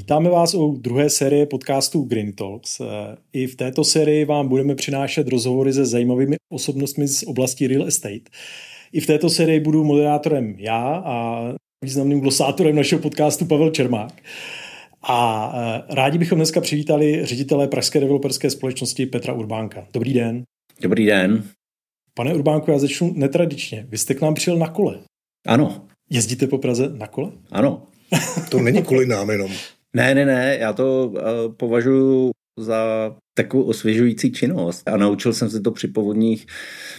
Vítáme 0.00 0.30
vás 0.30 0.54
u 0.54 0.76
druhé 0.80 1.10
série 1.10 1.46
podcastu 1.46 2.02
Green 2.02 2.32
Talks. 2.32 2.80
I 3.32 3.46
v 3.46 3.56
této 3.56 3.84
sérii 3.84 4.24
vám 4.24 4.48
budeme 4.48 4.74
přinášet 4.74 5.28
rozhovory 5.28 5.72
se 5.72 5.86
zajímavými 5.86 6.36
osobnostmi 6.52 7.08
z 7.08 7.22
oblasti 7.22 7.66
real 7.66 7.86
estate. 7.86 8.30
I 8.92 9.00
v 9.00 9.06
této 9.06 9.30
sérii 9.30 9.60
budu 9.60 9.84
moderátorem 9.84 10.54
já 10.58 11.02
a 11.04 11.44
významným 11.84 12.20
glosátorem 12.20 12.76
našeho 12.76 13.02
podcastu 13.02 13.44
Pavel 13.44 13.70
Čermák. 13.70 14.22
A 15.02 15.52
e, 15.54 15.94
rádi 15.94 16.18
bychom 16.18 16.38
dneska 16.38 16.60
přivítali 16.60 17.26
ředitele 17.26 17.68
Pražské 17.68 18.00
developerské 18.00 18.50
společnosti 18.50 19.06
Petra 19.06 19.32
Urbánka. 19.32 19.86
Dobrý 19.92 20.12
den. 20.12 20.42
Dobrý 20.82 21.06
den. 21.06 21.44
Pane 22.14 22.34
Urbánku, 22.34 22.70
já 22.70 22.78
začnu 22.78 23.12
netradičně. 23.16 23.86
Vy 23.88 23.98
jste 23.98 24.14
k 24.14 24.20
nám 24.20 24.34
přijel 24.34 24.58
na 24.58 24.68
kole. 24.68 24.98
Ano. 25.46 25.86
Jezdíte 26.10 26.46
po 26.46 26.58
Praze 26.58 26.88
na 26.88 27.06
kole? 27.06 27.32
Ano. 27.50 27.82
to 28.50 28.58
není 28.58 28.82
kvůli 28.82 29.06
nám 29.06 29.30
jenom. 29.30 29.50
Ne, 29.96 30.14
ne, 30.14 30.24
ne, 30.24 30.56
já 30.60 30.72
to 30.72 31.08
uh, 31.08 31.54
považuji 31.56 32.30
za 32.58 33.12
takovou 33.34 33.62
osvěžující 33.62 34.32
činnost. 34.32 34.88
A 34.88 34.96
naučil 34.96 35.32
jsem 35.32 35.50
se 35.50 35.60
to 35.60 35.70
při 35.70 35.88
povodních, 35.88 36.46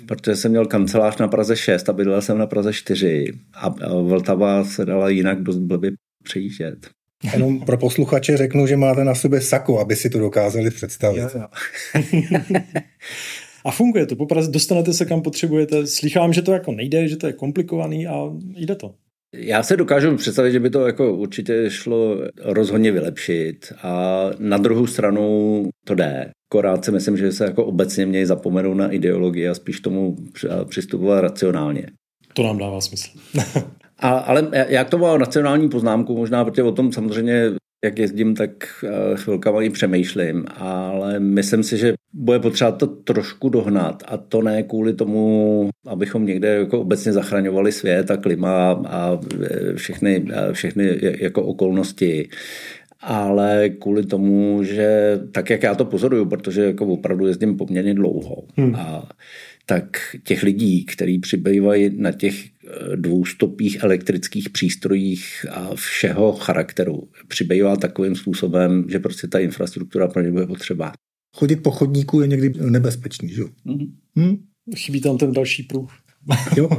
protože 0.05 0.35
jsem 0.35 0.51
měl 0.51 0.65
kancelář 0.65 1.17
na 1.17 1.27
Praze 1.27 1.55
6 1.55 1.89
a 1.89 1.93
bydlel 1.93 2.21
jsem 2.21 2.37
na 2.37 2.47
Praze 2.47 2.73
4 2.73 3.33
a, 3.53 3.65
a 3.67 4.01
Vltava 4.01 4.63
se 4.63 4.85
dala 4.85 5.09
jinak 5.09 5.43
dost 5.43 5.57
blbě 5.57 5.91
přejíždět. 6.23 6.89
Jenom 7.33 7.59
pro 7.59 7.77
posluchače 7.77 8.37
řeknu, 8.37 8.67
že 8.67 8.77
máte 8.77 9.03
na 9.03 9.15
sobě 9.15 9.41
sako, 9.41 9.79
aby 9.79 9.95
si 9.95 10.09
to 10.09 10.19
dokázali 10.19 10.71
představit. 10.71 11.19
Jo, 11.19 11.29
jo. 11.35 11.47
a 13.65 13.71
funguje 13.71 14.05
to, 14.05 14.15
popravdě 14.15 14.51
dostanete 14.51 14.93
se 14.93 15.05
kam 15.05 15.21
potřebujete. 15.21 15.87
Slychám, 15.87 16.33
že 16.33 16.41
to 16.41 16.51
jako 16.51 16.71
nejde, 16.71 17.07
že 17.07 17.17
to 17.17 17.27
je 17.27 17.33
komplikovaný 17.33 18.07
a 18.07 18.13
jde 18.55 18.75
to. 18.75 18.95
Já 19.35 19.63
se 19.63 19.77
dokážu 19.77 20.17
představit, 20.17 20.51
že 20.51 20.59
by 20.59 20.69
to 20.69 20.87
jako 20.87 21.13
určitě 21.13 21.65
šlo 21.69 22.17
rozhodně 22.43 22.91
vylepšit 22.91 23.73
a 23.83 24.25
na 24.39 24.57
druhou 24.57 24.87
stranu 24.87 25.69
to 25.85 25.95
jde. 25.95 26.31
Akorát 26.51 26.85
si 26.85 26.91
myslím, 26.91 27.17
že 27.17 27.31
se 27.31 27.43
jako 27.43 27.65
obecně 27.65 28.05
mějí 28.05 28.25
zapomenout 28.25 28.73
na 28.73 28.91
ideologii 28.91 29.47
a 29.47 29.53
spíš 29.53 29.79
tomu 29.79 30.15
přistupovat 30.69 31.21
racionálně. 31.21 31.87
To 32.33 32.43
nám 32.43 32.57
dává 32.57 32.81
smysl. 32.81 33.09
a, 33.99 34.09
ale 34.09 34.47
já 34.51 34.83
k 34.83 34.89
tomu 34.89 35.03
mám 35.03 35.19
racionální 35.19 35.69
poznámku, 35.69 36.17
možná 36.17 36.45
protože 36.45 36.63
o 36.63 36.71
tom 36.71 36.91
samozřejmě 36.91 37.51
jak 37.85 37.99
jezdím, 37.99 38.35
tak 38.35 38.51
eh, 38.83 39.17
chvilkama 39.17 39.61
i 39.61 39.69
přemýšlím, 39.69 40.45
ale 40.55 41.19
myslím 41.19 41.63
si, 41.63 41.77
že 41.77 41.93
bude 42.13 42.39
potřeba 42.39 42.71
to 42.71 42.87
trošku 42.87 43.49
dohnat 43.49 44.03
a 44.07 44.17
to 44.17 44.41
ne 44.41 44.63
kvůli 44.63 44.93
tomu, 44.93 45.69
abychom 45.87 46.25
někde 46.25 46.47
jako 46.47 46.81
obecně 46.81 47.13
zachraňovali 47.13 47.71
svět 47.71 48.11
a 48.11 48.17
klima 48.17 48.71
a 48.71 49.19
všechny, 49.75 50.25
všechny 50.51 50.99
jako 51.01 51.43
okolnosti, 51.43 52.29
ale 53.01 53.69
kvůli 53.69 54.05
tomu, 54.05 54.63
že 54.63 55.19
tak, 55.31 55.49
jak 55.49 55.63
já 55.63 55.75
to 55.75 55.85
pozoruju, 55.85 56.25
protože 56.25 56.61
jako 56.61 56.85
opravdu 56.85 57.27
jezdím 57.27 57.57
poměrně 57.57 57.93
dlouho 57.93 58.43
hmm. 58.57 58.75
a 58.75 59.09
tak 59.65 59.97
těch 60.23 60.43
lidí, 60.43 60.85
kteří 60.85 61.19
přibývají 61.19 62.01
na 62.01 62.11
těch 62.11 62.45
eh, 62.45 62.95
dvoustopých 62.95 63.83
elektrických 63.83 64.49
přístrojích 64.49 65.45
a 65.51 65.75
všeho 65.75 66.33
charakteru, 66.33 67.09
přibývá 67.27 67.75
takovým 67.75 68.15
způsobem, 68.15 68.85
že 68.89 68.99
prostě 68.99 69.27
ta 69.27 69.39
infrastruktura 69.39 70.07
pro 70.07 70.21
ně 70.21 70.31
bude 70.31 70.47
potřeba. 70.47 70.93
Chodit 71.35 71.55
po 71.55 71.71
chodníku 71.71 72.21
je 72.21 72.27
někdy 72.27 72.53
nebezpečný, 72.69 73.29
že? 73.29 73.43
Mm-hmm. 73.43 73.91
Hmm? 74.15 74.37
Chybí 74.75 75.01
tam 75.01 75.17
ten 75.17 75.31
další 75.31 75.63
pruh. 75.63 75.91
jo. 76.57 76.69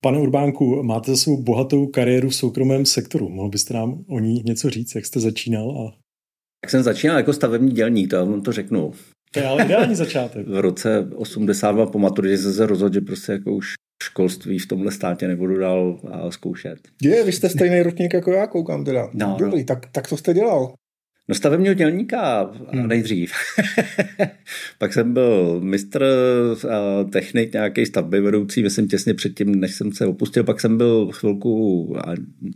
Pane 0.00 0.18
Urbánku, 0.18 0.82
máte 0.82 1.10
za 1.10 1.16
svou 1.16 1.42
bohatou 1.42 1.86
kariéru 1.86 2.28
v 2.28 2.34
soukromém 2.34 2.86
sektoru. 2.86 3.28
Mohl 3.28 3.48
byste 3.48 3.74
nám 3.74 4.04
o 4.08 4.18
ní 4.18 4.42
něco 4.46 4.70
říct, 4.70 4.94
jak 4.94 5.06
jste 5.06 5.20
začínal? 5.20 5.70
A... 5.70 5.98
Jak 6.64 6.70
jsem 6.70 6.82
začínal 6.82 7.16
jako 7.16 7.32
stavební 7.32 7.70
dělník, 7.70 8.10
to 8.10 8.26
vám 8.26 8.42
to 8.42 8.52
řeknu. 8.52 8.92
To 9.32 9.40
je 9.40 9.46
ale 9.46 9.64
ideální 9.64 9.94
začátek. 9.94 10.48
v 10.48 10.60
roce 10.60 11.08
82 11.16 11.86
po 11.86 11.98
maturitě 11.98 12.38
jsem 12.38 12.52
se 12.52 12.66
rozhodl, 12.66 12.94
že 12.94 13.00
prostě 13.00 13.32
jako 13.32 13.52
už 13.52 13.74
školství 14.02 14.58
v 14.58 14.66
tomhle 14.66 14.92
státě 14.92 15.28
nebudu 15.28 15.58
dál 15.58 16.00
zkoušet. 16.30 16.78
Je, 17.02 17.24
vy 17.24 17.32
jste 17.32 17.48
stejný 17.48 17.82
ročník 17.82 18.14
jako 18.14 18.32
já, 18.32 18.46
koukám 18.46 18.84
teda. 18.84 19.10
No, 19.14 19.36
Dobrý, 19.38 19.58
no. 19.58 19.64
tak, 19.64 19.86
tak 19.92 20.08
co 20.08 20.16
jste 20.16 20.34
dělal? 20.34 20.72
No 21.28 21.34
stavebního 21.34 21.74
dělníka 21.74 22.50
hmm. 22.72 22.88
nejdřív. 22.88 23.32
Pak 24.78 24.92
jsem 24.92 25.12
byl 25.12 25.60
mistr 25.60 26.04
technik, 27.12 27.52
nějaký 27.52 27.86
stavby 27.86 28.20
vedoucí, 28.20 28.62
myslím 28.62 28.88
těsně 28.88 29.14
předtím, 29.14 29.60
než 29.60 29.74
jsem 29.74 29.92
se 29.92 30.06
opustil. 30.06 30.44
Pak 30.44 30.60
jsem 30.60 30.76
byl 30.76 31.12
chvilku 31.12 31.96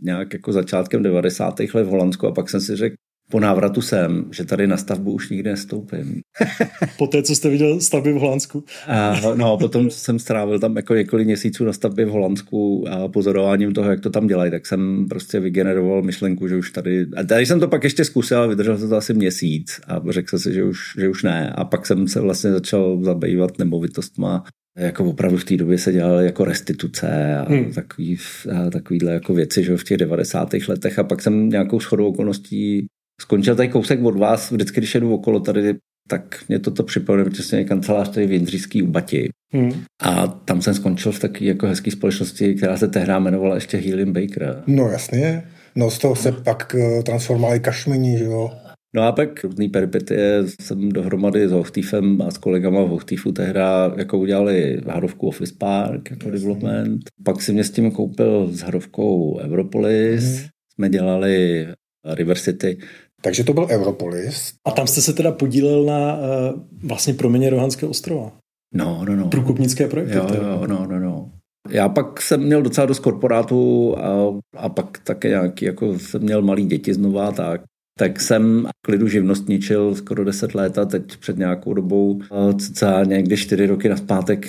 nějak 0.01 0.33
jako 0.33 0.51
začátkem 0.51 1.03
90. 1.03 1.59
let 1.73 1.83
v 1.83 1.89
Holandsku 1.89 2.27
a 2.27 2.31
pak 2.31 2.49
jsem 2.49 2.61
si 2.61 2.75
řekl, 2.75 2.95
po 3.31 3.39
návratu 3.39 3.81
sem, 3.81 4.25
že 4.31 4.45
tady 4.45 4.67
na 4.67 4.77
stavbu 4.77 5.11
už 5.11 5.29
nikdy 5.29 5.49
nestoupím. 5.49 6.21
po 6.97 7.07
té, 7.07 7.23
co 7.23 7.35
jste 7.35 7.49
viděl 7.49 7.79
stavby 7.79 8.13
v 8.13 8.15
Holandsku? 8.15 8.63
a, 8.87 9.21
no, 9.35 9.57
potom 9.57 9.89
jsem 9.89 10.19
strávil 10.19 10.59
tam 10.59 10.75
jako 10.75 10.95
několik 10.95 11.27
měsíců 11.27 11.65
na 11.65 11.73
stavbě 11.73 12.05
v 12.05 12.09
Holandsku 12.09 12.85
a 12.89 13.07
pozorováním 13.07 13.73
toho, 13.73 13.89
jak 13.89 13.99
to 13.99 14.09
tam 14.09 14.27
dělají, 14.27 14.51
tak 14.51 14.65
jsem 14.65 15.05
prostě 15.09 15.39
vygeneroval 15.39 16.01
myšlenku, 16.01 16.47
že 16.47 16.57
už 16.57 16.71
tady... 16.71 17.05
A 17.17 17.23
tady 17.23 17.45
jsem 17.45 17.59
to 17.59 17.67
pak 17.67 17.83
ještě 17.83 18.05
zkusil, 18.05 18.49
vydržel 18.49 18.89
to 18.89 18.95
asi 18.95 19.13
měsíc 19.13 19.81
a 19.87 20.01
řekl 20.09 20.29
jsem 20.29 20.39
si, 20.39 20.53
že 20.53 20.63
už, 20.63 20.79
že 20.97 21.09
už 21.09 21.23
ne. 21.23 21.53
A 21.55 21.65
pak 21.65 21.85
jsem 21.85 22.07
se 22.07 22.19
vlastně 22.19 22.51
začal 22.51 22.99
zabývat 23.03 23.59
nemovitostma 23.59 24.43
jako 24.77 25.05
opravdu 25.05 25.37
v 25.37 25.45
té 25.45 25.57
době 25.57 25.77
se 25.77 25.91
dělaly 25.91 26.25
jako 26.25 26.45
restituce 26.45 27.35
a 27.37 27.49
hmm. 27.49 27.73
takový, 27.73 28.17
a 28.51 28.69
takovýhle 28.69 29.13
jako 29.13 29.33
věci 29.33 29.63
že 29.63 29.77
v 29.77 29.83
těch 29.83 29.97
90. 29.97 30.49
letech 30.67 30.99
a 30.99 31.03
pak 31.03 31.21
jsem 31.21 31.49
nějakou 31.49 31.79
shodou 31.79 32.07
okolností 32.07 32.85
skončil 33.21 33.55
tady 33.55 33.69
kousek 33.69 34.03
od 34.03 34.17
vás, 34.17 34.51
vždycky, 34.51 34.79
když 34.79 34.95
jedu 34.95 35.13
okolo 35.13 35.39
tady, 35.39 35.75
tak 36.07 36.43
mě 36.49 36.59
toto 36.59 36.83
připomíná, 36.83 37.23
protože 37.23 37.43
jsem 37.43 37.59
je 37.59 37.65
kancelář 37.65 38.09
tady 38.09 38.27
v 38.27 38.31
Jindřížský 38.31 38.83
u 38.83 38.87
Bati. 38.87 39.29
Hmm. 39.53 39.83
A 40.03 40.27
tam 40.27 40.61
jsem 40.61 40.73
skončil 40.73 41.11
v 41.11 41.19
takové 41.19 41.45
jako 41.45 41.67
hezké 41.67 41.91
společnosti, 41.91 42.55
která 42.55 42.77
se 42.77 42.87
tehdy 42.87 43.13
jmenovala 43.13 43.55
ještě 43.55 43.77
Helium 43.77 44.13
Baker. 44.13 44.63
No 44.67 44.87
jasně. 44.89 45.43
No 45.75 45.91
z 45.91 45.99
toho 45.99 46.15
se 46.15 46.31
pak 46.31 46.75
eh, 46.75 47.03
transformovali 47.03 47.59
kašmení, 47.59 48.17
že 48.17 48.23
jo? 48.23 48.51
No 48.95 49.03
a 49.03 49.11
pak 49.11 49.43
různý 49.43 49.69
peripetie 49.69 50.43
jsem 50.61 50.89
dohromady 50.89 51.47
s 51.47 51.51
Hochtiefem 51.51 52.21
a 52.21 52.31
s 52.31 52.37
kolegama 52.37 52.83
v 52.83 52.87
Hochtiefu 52.87 53.31
tehdy 53.31 53.59
jako 53.97 54.17
udělali 54.17 54.81
Harovku 54.87 55.27
Office 55.27 55.53
Park 55.57 56.11
jako 56.11 56.29
Jasně. 56.29 56.31
development. 56.31 57.01
Pak 57.23 57.41
si 57.41 57.53
mě 57.53 57.63
s 57.63 57.71
tím 57.71 57.91
koupil 57.91 58.47
s 58.51 58.59
Harovkou 58.59 59.39
Europolis. 59.39 60.23
Hmm. 60.23 60.47
Jsme 60.73 60.89
dělali 60.89 61.67
River 62.05 62.37
City, 62.37 62.77
takže 63.21 63.43
to 63.43 63.53
byl 63.53 63.67
Europolis. 63.69 64.53
A 64.65 64.71
tam 64.71 64.87
jste 64.87 65.01
se 65.01 65.13
teda 65.13 65.31
podílel 65.31 65.85
na 65.85 66.17
uh, 66.17 66.59
vlastně 66.83 67.13
proměně 67.13 67.49
Rohanského 67.49 67.89
ostrova. 67.89 68.31
No, 68.73 69.05
no, 69.05 69.15
no. 69.15 69.27
Průkopnické 69.27 69.87
projekty. 69.87 70.17
Jo, 70.17 70.27
jo, 70.33 70.67
no, 70.67 70.87
no, 70.87 70.99
no. 70.99 71.31
Já 71.69 71.89
pak 71.89 72.21
jsem 72.21 72.43
měl 72.43 72.61
docela 72.61 72.85
dost 72.85 72.99
korporátů 72.99 73.95
a, 73.97 74.39
a 74.57 74.69
pak 74.69 74.99
také 75.03 75.29
nějaký, 75.29 75.65
jako 75.65 75.99
jsem 75.99 76.21
měl 76.21 76.41
malý 76.41 76.65
děti 76.65 76.93
znova, 76.93 77.31
tak 77.31 77.61
tak 77.99 78.21
jsem 78.21 78.67
klidu 78.85 79.07
živnostničil 79.07 79.95
skoro 79.95 80.23
10 80.23 80.55
let 80.55 80.77
a 80.77 80.85
teď 80.85 81.17
před 81.17 81.37
nějakou 81.37 81.73
dobou, 81.73 82.21
cca 82.59 83.03
někdy 83.03 83.37
4 83.37 83.65
roky 83.65 83.89
na 83.89 83.97
zpátek, 83.97 84.47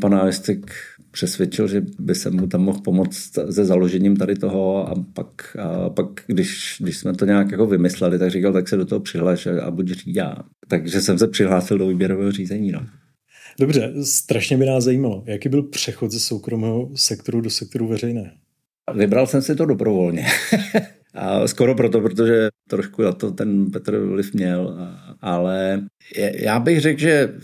pan 0.00 0.12
návěstek 0.12 0.72
přesvědčil, 1.10 1.68
že 1.68 1.82
by 1.98 2.14
se 2.14 2.30
mu 2.30 2.46
tam 2.46 2.62
mohl 2.62 2.80
pomoct 2.80 3.38
se 3.50 3.64
založením 3.64 4.16
tady 4.16 4.34
toho 4.34 4.88
a 4.88 4.94
pak, 5.14 5.56
a 5.56 5.90
pak 5.90 6.06
když, 6.26 6.76
když 6.80 6.96
jsme 6.96 7.12
to 7.12 7.24
nějak 7.24 7.50
jako 7.50 7.66
vymysleli, 7.66 8.18
tak 8.18 8.30
říkal, 8.30 8.52
tak 8.52 8.68
se 8.68 8.76
do 8.76 8.84
toho 8.84 9.00
přihlaš 9.00 9.46
a 9.46 9.70
buď 9.70 9.90
řídá. 9.90 10.36
Takže 10.68 11.00
jsem 11.00 11.18
se 11.18 11.28
přihlásil 11.28 11.78
do 11.78 11.86
výběrového 11.86 12.32
řízení. 12.32 12.72
No. 12.72 12.86
Dobře, 13.58 13.92
strašně 14.04 14.56
by 14.56 14.66
nás 14.66 14.84
zajímalo, 14.84 15.24
jaký 15.26 15.48
byl 15.48 15.62
přechod 15.62 16.10
ze 16.10 16.20
soukromého 16.20 16.90
sektoru 16.94 17.40
do 17.40 17.50
sektoru 17.50 17.88
veřejné? 17.88 18.32
Vybral 18.94 19.26
jsem 19.26 19.42
si 19.42 19.56
to 19.56 19.66
dobrovolně. 19.66 20.26
A 21.14 21.48
skoro 21.48 21.74
proto, 21.74 22.00
protože 22.00 22.48
trošku 22.68 23.02
na 23.02 23.12
to 23.12 23.30
ten 23.30 23.70
Petr 23.70 23.98
vliv 23.98 24.34
měl, 24.34 24.78
ale 25.20 25.82
já 26.34 26.60
bych 26.60 26.80
řekl, 26.80 27.00
že 27.00 27.34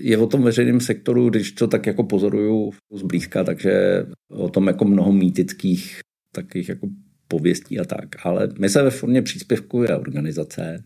je 0.00 0.18
o 0.18 0.26
tom 0.26 0.42
veřejném 0.42 0.80
sektoru, 0.80 1.30
když 1.30 1.52
to 1.52 1.66
tak 1.66 1.86
jako 1.86 2.04
pozoruju 2.04 2.72
zblízka, 2.94 3.44
takže 3.44 4.06
o 4.30 4.48
tom 4.48 4.66
jako 4.66 4.84
mnoho 4.84 5.12
mýtických 5.12 6.00
takových 6.32 6.68
jako 6.68 6.88
pověstí 7.28 7.80
a 7.80 7.84
tak. 7.84 8.08
Ale 8.22 8.48
my 8.58 8.68
se 8.68 8.82
ve 8.82 8.90
formě 8.90 9.22
příspěvku 9.22 9.82
je 9.82 9.96
organizace. 9.96 10.84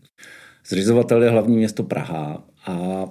Zřizovatel 0.67 1.23
je 1.23 1.29
hlavní 1.29 1.57
město 1.57 1.83
Praha 1.83 2.47
a 2.65 3.05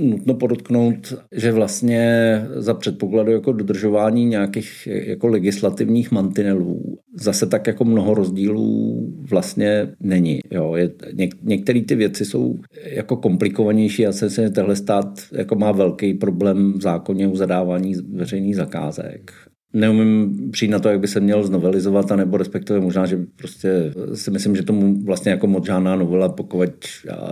nutno 0.00 0.34
podotknout, 0.34 1.14
že 1.32 1.52
vlastně 1.52 2.40
za 2.56 2.74
předpokladu 2.74 3.32
jako 3.32 3.52
dodržování 3.52 4.24
nějakých 4.24 4.88
jako 4.90 5.26
legislativních 5.26 6.12
mantinelů 6.12 6.98
zase 7.14 7.46
tak 7.46 7.66
jako 7.66 7.84
mnoho 7.84 8.14
rozdílů 8.14 9.06
vlastně 9.30 9.88
není. 10.00 10.40
Jo. 10.50 10.74
Je, 10.74 10.90
něk, 11.12 11.34
některé 11.42 11.80
ty 11.82 11.94
věci 11.94 12.24
jsou 12.24 12.58
jako 12.84 13.16
komplikovanější 13.16 14.06
a 14.06 14.12
si 14.12 14.50
tenhle 14.50 14.76
stát 14.76 15.20
jako 15.32 15.54
má 15.54 15.72
velký 15.72 16.14
problém 16.14 16.72
v 16.72 16.82
zákoně 16.82 17.28
o 17.28 17.36
zadávání 17.36 17.94
veřejných 18.12 18.56
zakázek. 18.56 19.32
Neumím 19.74 20.38
přijít 20.50 20.70
na 20.70 20.78
to, 20.78 20.88
jak 20.88 21.00
by 21.00 21.08
se 21.08 21.20
měl 21.20 21.46
znovelizovat, 21.46 22.12
anebo 22.12 22.36
respektive 22.36 22.80
možná, 22.80 23.06
že 23.06 23.18
prostě 23.36 23.92
si 24.14 24.30
myslím, 24.30 24.56
že 24.56 24.62
tomu 24.62 25.04
vlastně 25.04 25.32
jako 25.32 25.46
moc 25.46 25.66
žádná 25.66 25.96
novela, 25.96 26.28
pokud 26.28 26.70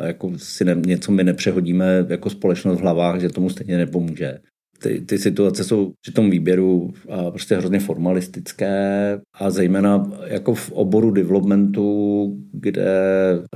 jako 0.03 0.33
si 0.37 0.65
ne, 0.65 0.77
něco 0.87 1.13
my 1.13 1.25
nepřehodíme 1.25 2.07
jako 2.09 2.31
společnost 2.31 2.79
v 2.79 2.83
hlavách, 2.83 3.21
že 3.21 3.29
tomu 3.29 3.51
stejně 3.51 3.79
nepomůže 3.79 4.39
ty, 4.83 5.01
ty 5.01 5.19
situace 5.19 5.65
jsou 5.65 5.93
při 6.01 6.13
tom 6.13 6.31
výběru 6.31 6.95
prostě 7.31 7.57
hrozně 7.57 7.79
formalistické 7.81 9.19
a 9.35 9.51
zejména 9.51 10.13
jako 10.27 10.55
v 10.55 10.73
oboru 10.73 11.11
developmentu, 11.11 12.29
kde 12.53 12.85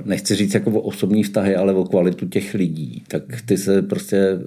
nechci 0.05 0.35
říct 0.35 0.53
jako 0.53 0.71
o 0.71 0.81
osobní 0.81 1.23
vztahy, 1.23 1.55
ale 1.55 1.73
o 1.73 1.85
kvalitu 1.85 2.27
těch 2.27 2.53
lidí, 2.53 3.03
tak 3.07 3.23
ty 3.45 3.57
se 3.57 3.81
prostě 3.81 4.39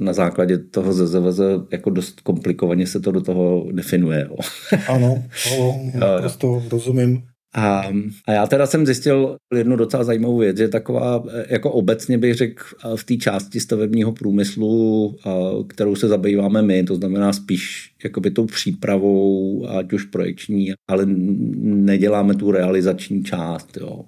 na 0.00 0.12
základě 0.12 0.58
toho 0.58 0.92
ZZVZ 0.92 1.40
jako 1.72 1.90
dost 1.90 2.20
komplikovaně 2.20 2.86
se 2.86 3.00
to 3.00 3.12
do 3.12 3.20
toho 3.20 3.66
definuje. 3.72 4.26
Jo. 4.30 4.36
Ano, 4.88 5.24
ano, 5.58 5.82
prostě 6.20 6.46
rozumím. 6.70 7.22
A, 7.54 7.82
a 8.26 8.32
já 8.32 8.46
teda 8.46 8.66
jsem 8.66 8.86
zjistil 8.86 9.36
jednu 9.54 9.76
docela 9.76 10.04
zajímavou 10.04 10.38
věc, 10.38 10.56
že 10.56 10.68
taková, 10.68 11.24
jako 11.48 11.72
obecně 11.72 12.18
bych 12.18 12.34
řekl, 12.34 12.64
v 12.96 13.04
té 13.04 13.16
části 13.16 13.60
stavebního 13.60 14.12
průmyslu, 14.12 15.16
kterou 15.68 15.96
se 15.96 16.08
zabýváme 16.08 16.62
my, 16.62 16.84
to 16.84 16.94
znamená 16.94 17.32
spíš 17.32 17.94
jakoby 18.04 18.30
tou 18.30 18.46
přípravou, 18.46 19.66
ať 19.68 19.92
už 19.92 20.04
projekční, 20.04 20.72
ale 20.88 21.06
neděláme 21.06 22.34
tu 22.34 22.50
realizační 22.50 23.24
část. 23.24 23.76
Jo 23.76 24.04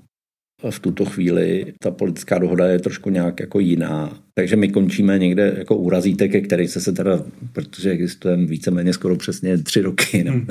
v 0.70 0.78
tuto 0.78 1.04
chvíli 1.04 1.72
ta 1.80 1.90
politická 1.90 2.38
dohoda 2.38 2.66
je 2.66 2.78
trošku 2.78 3.10
nějak 3.10 3.40
jako 3.40 3.60
jiná. 3.60 4.18
Takže 4.34 4.56
my 4.56 4.68
končíme 4.68 5.18
někde 5.18 5.54
jako 5.58 5.76
u 5.76 5.90
razítek, 5.90 6.46
který 6.46 6.68
se 6.68 6.80
se 6.80 6.92
teda, 6.92 7.24
protože 7.52 7.90
existujeme 7.90 8.46
víceméně 8.46 8.92
skoro 8.92 9.16
přesně 9.16 9.58
tři 9.58 9.80
roky, 9.80 10.18
hmm. 10.28 10.46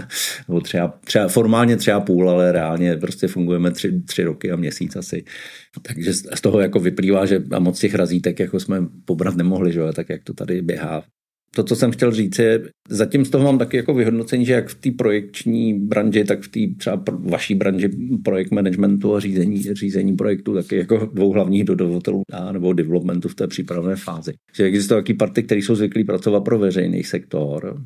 nebo 0.48 0.62
třeba, 0.62 1.00
třeba 1.04 1.28
formálně 1.28 1.78
třeba 1.78 2.00
půl, 2.00 2.30
ale 2.30 2.52
reálně 2.52 2.98
prostě 2.98 3.28
fungujeme 3.28 3.72
tři, 3.72 4.02
tři 4.02 4.24
roky 4.24 4.52
a 4.52 4.56
měsíc 4.56 4.96
asi. 4.96 5.24
Takže 5.82 6.14
z 6.14 6.42
toho 6.42 6.60
jako 6.60 6.80
vyplývá, 6.80 7.26
že 7.26 7.44
a 7.52 7.60
moc 7.60 7.80
těch 7.80 7.96
razítek 7.96 8.40
jako 8.40 8.60
jsme 8.60 8.78
pobrat 9.06 9.36
nemohli, 9.36 9.74
že? 9.74 9.82
tak 9.94 10.10
jak 10.10 10.24
to 10.24 10.34
tady 10.34 10.62
běhá 10.62 11.04
to, 11.56 11.64
co 11.64 11.76
jsem 11.76 11.92
chtěl 11.92 12.12
říct, 12.12 12.40
je, 12.40 12.64
zatím 12.90 13.26
z 13.26 13.30
toho 13.30 13.44
mám 13.44 13.58
taky 13.58 13.78
jako 13.78 13.94
vyhodnocení, 13.94 14.46
že 14.46 14.54
jak 14.54 14.68
v 14.68 14.76
té 14.76 14.92
projekční 14.98 15.74
branži, 15.74 16.24
tak 16.24 16.42
v 16.42 16.48
té 16.48 16.60
třeba 16.78 17.04
vaší 17.20 17.56
branži 17.56 17.90
projekt 18.24 18.52
managementu 18.52 19.16
a 19.16 19.20
řízení, 19.20 19.64
řízení 19.74 20.16
projektu, 20.16 20.54
taky 20.54 20.76
jako 20.76 21.10
dvou 21.14 21.32
hlavních 21.32 21.64
dodavatelů 21.64 22.22
nebo 22.52 22.74
developmentu 22.74 23.28
v 23.30 23.36
té 23.36 23.48
přípravné 23.48 23.96
fázi. 23.96 24.34
Že 24.56 24.64
existují 24.64 24.98
taky 24.98 25.14
party, 25.14 25.44
které 25.44 25.62
jsou 25.62 25.76
zvyklí 25.76 26.04
pracovat 26.04 26.44
pro 26.44 26.60
veřejný 26.60 27.04
sektor 27.04 27.82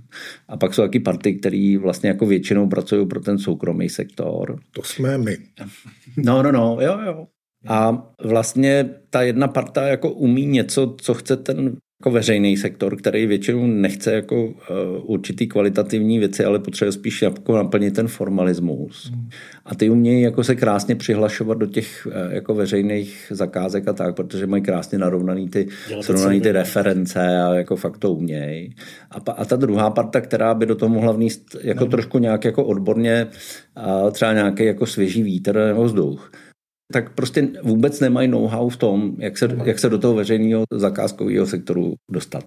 a 0.47 0.57
pak 0.57 0.73
jsou 0.73 0.81
taky 0.81 0.99
party, 0.99 1.33
které 1.33 1.77
vlastně 1.81 2.09
jako 2.09 2.25
většinou 2.25 2.67
pracují 2.67 3.07
pro 3.07 3.19
ten 3.19 3.37
soukromý 3.37 3.89
sektor. 3.89 4.59
To 4.71 4.83
jsme 4.83 5.17
my. 5.17 5.37
No, 6.17 6.43
no, 6.43 6.51
no, 6.51 6.77
jo, 6.81 6.99
jo. 7.05 7.27
A 7.67 8.11
vlastně 8.23 8.89
ta 9.09 9.21
jedna 9.21 9.47
parta 9.47 9.87
jako 9.87 10.11
umí 10.11 10.45
něco, 10.45 10.95
co 11.01 11.13
chce 11.13 11.37
ten 11.37 11.77
jako 12.03 12.11
veřejný 12.11 12.57
sektor, 12.57 12.95
který 12.95 13.25
většinou 13.25 13.67
nechce 13.67 14.13
jako 14.13 14.45
uh, 14.45 14.51
určitý 15.03 15.47
kvalitativní 15.47 16.19
věci, 16.19 16.45
ale 16.45 16.59
potřebuje 16.59 16.91
spíš 16.91 17.21
jako 17.21 17.57
naplnit 17.57 17.95
ten 17.95 18.07
formalismus. 18.07 19.11
Hmm. 19.11 19.29
A 19.65 19.75
ty 19.75 19.89
umějí 19.89 20.21
jako 20.21 20.43
se 20.43 20.55
krásně 20.55 20.95
přihlašovat 20.95 21.57
do 21.57 21.65
těch 21.65 22.07
uh, 22.07 22.33
jako 22.33 22.55
veřejných 22.55 23.27
zakázek 23.29 23.87
a 23.87 23.93
tak, 23.93 24.15
protože 24.15 24.47
mají 24.47 24.63
krásně 24.63 24.97
narovnaný 24.97 25.49
ty, 25.49 25.67
srovnaný 26.01 26.41
ty 26.41 26.51
reference 26.51 27.19
a 27.19 27.53
jako 27.53 27.75
fakt 27.75 27.97
to 27.97 28.11
umějí. 28.11 28.75
A, 29.11 29.31
a 29.31 29.45
ta 29.45 29.55
druhá 29.55 29.89
parta, 29.89 30.21
která 30.21 30.53
by 30.53 30.65
do 30.65 30.75
toho 30.75 30.89
mohla 30.89 31.11
vníst 31.11 31.55
jako 31.61 31.83
no. 31.83 31.91
trošku 31.91 32.19
nějak 32.19 32.45
jako 32.45 32.65
odborně, 32.65 33.27
uh, 34.03 34.11
třeba 34.11 34.33
nějaký 34.33 34.65
jako 34.65 34.85
svěží 34.85 35.23
vítr 35.23 35.55
nebo 35.67 35.83
vzduch, 35.83 36.31
tak 36.93 37.13
prostě 37.13 37.49
vůbec 37.63 37.99
nemají 37.99 38.27
know-how 38.27 38.69
v 38.69 38.77
tom, 38.77 39.15
jak 39.19 39.37
se, 39.37 39.57
jak 39.65 39.79
se 39.79 39.89
do 39.89 39.97
toho 39.97 40.13
veřejného 40.13 40.63
zakázkového 40.73 41.45
sektoru 41.45 41.93
dostat. 42.11 42.43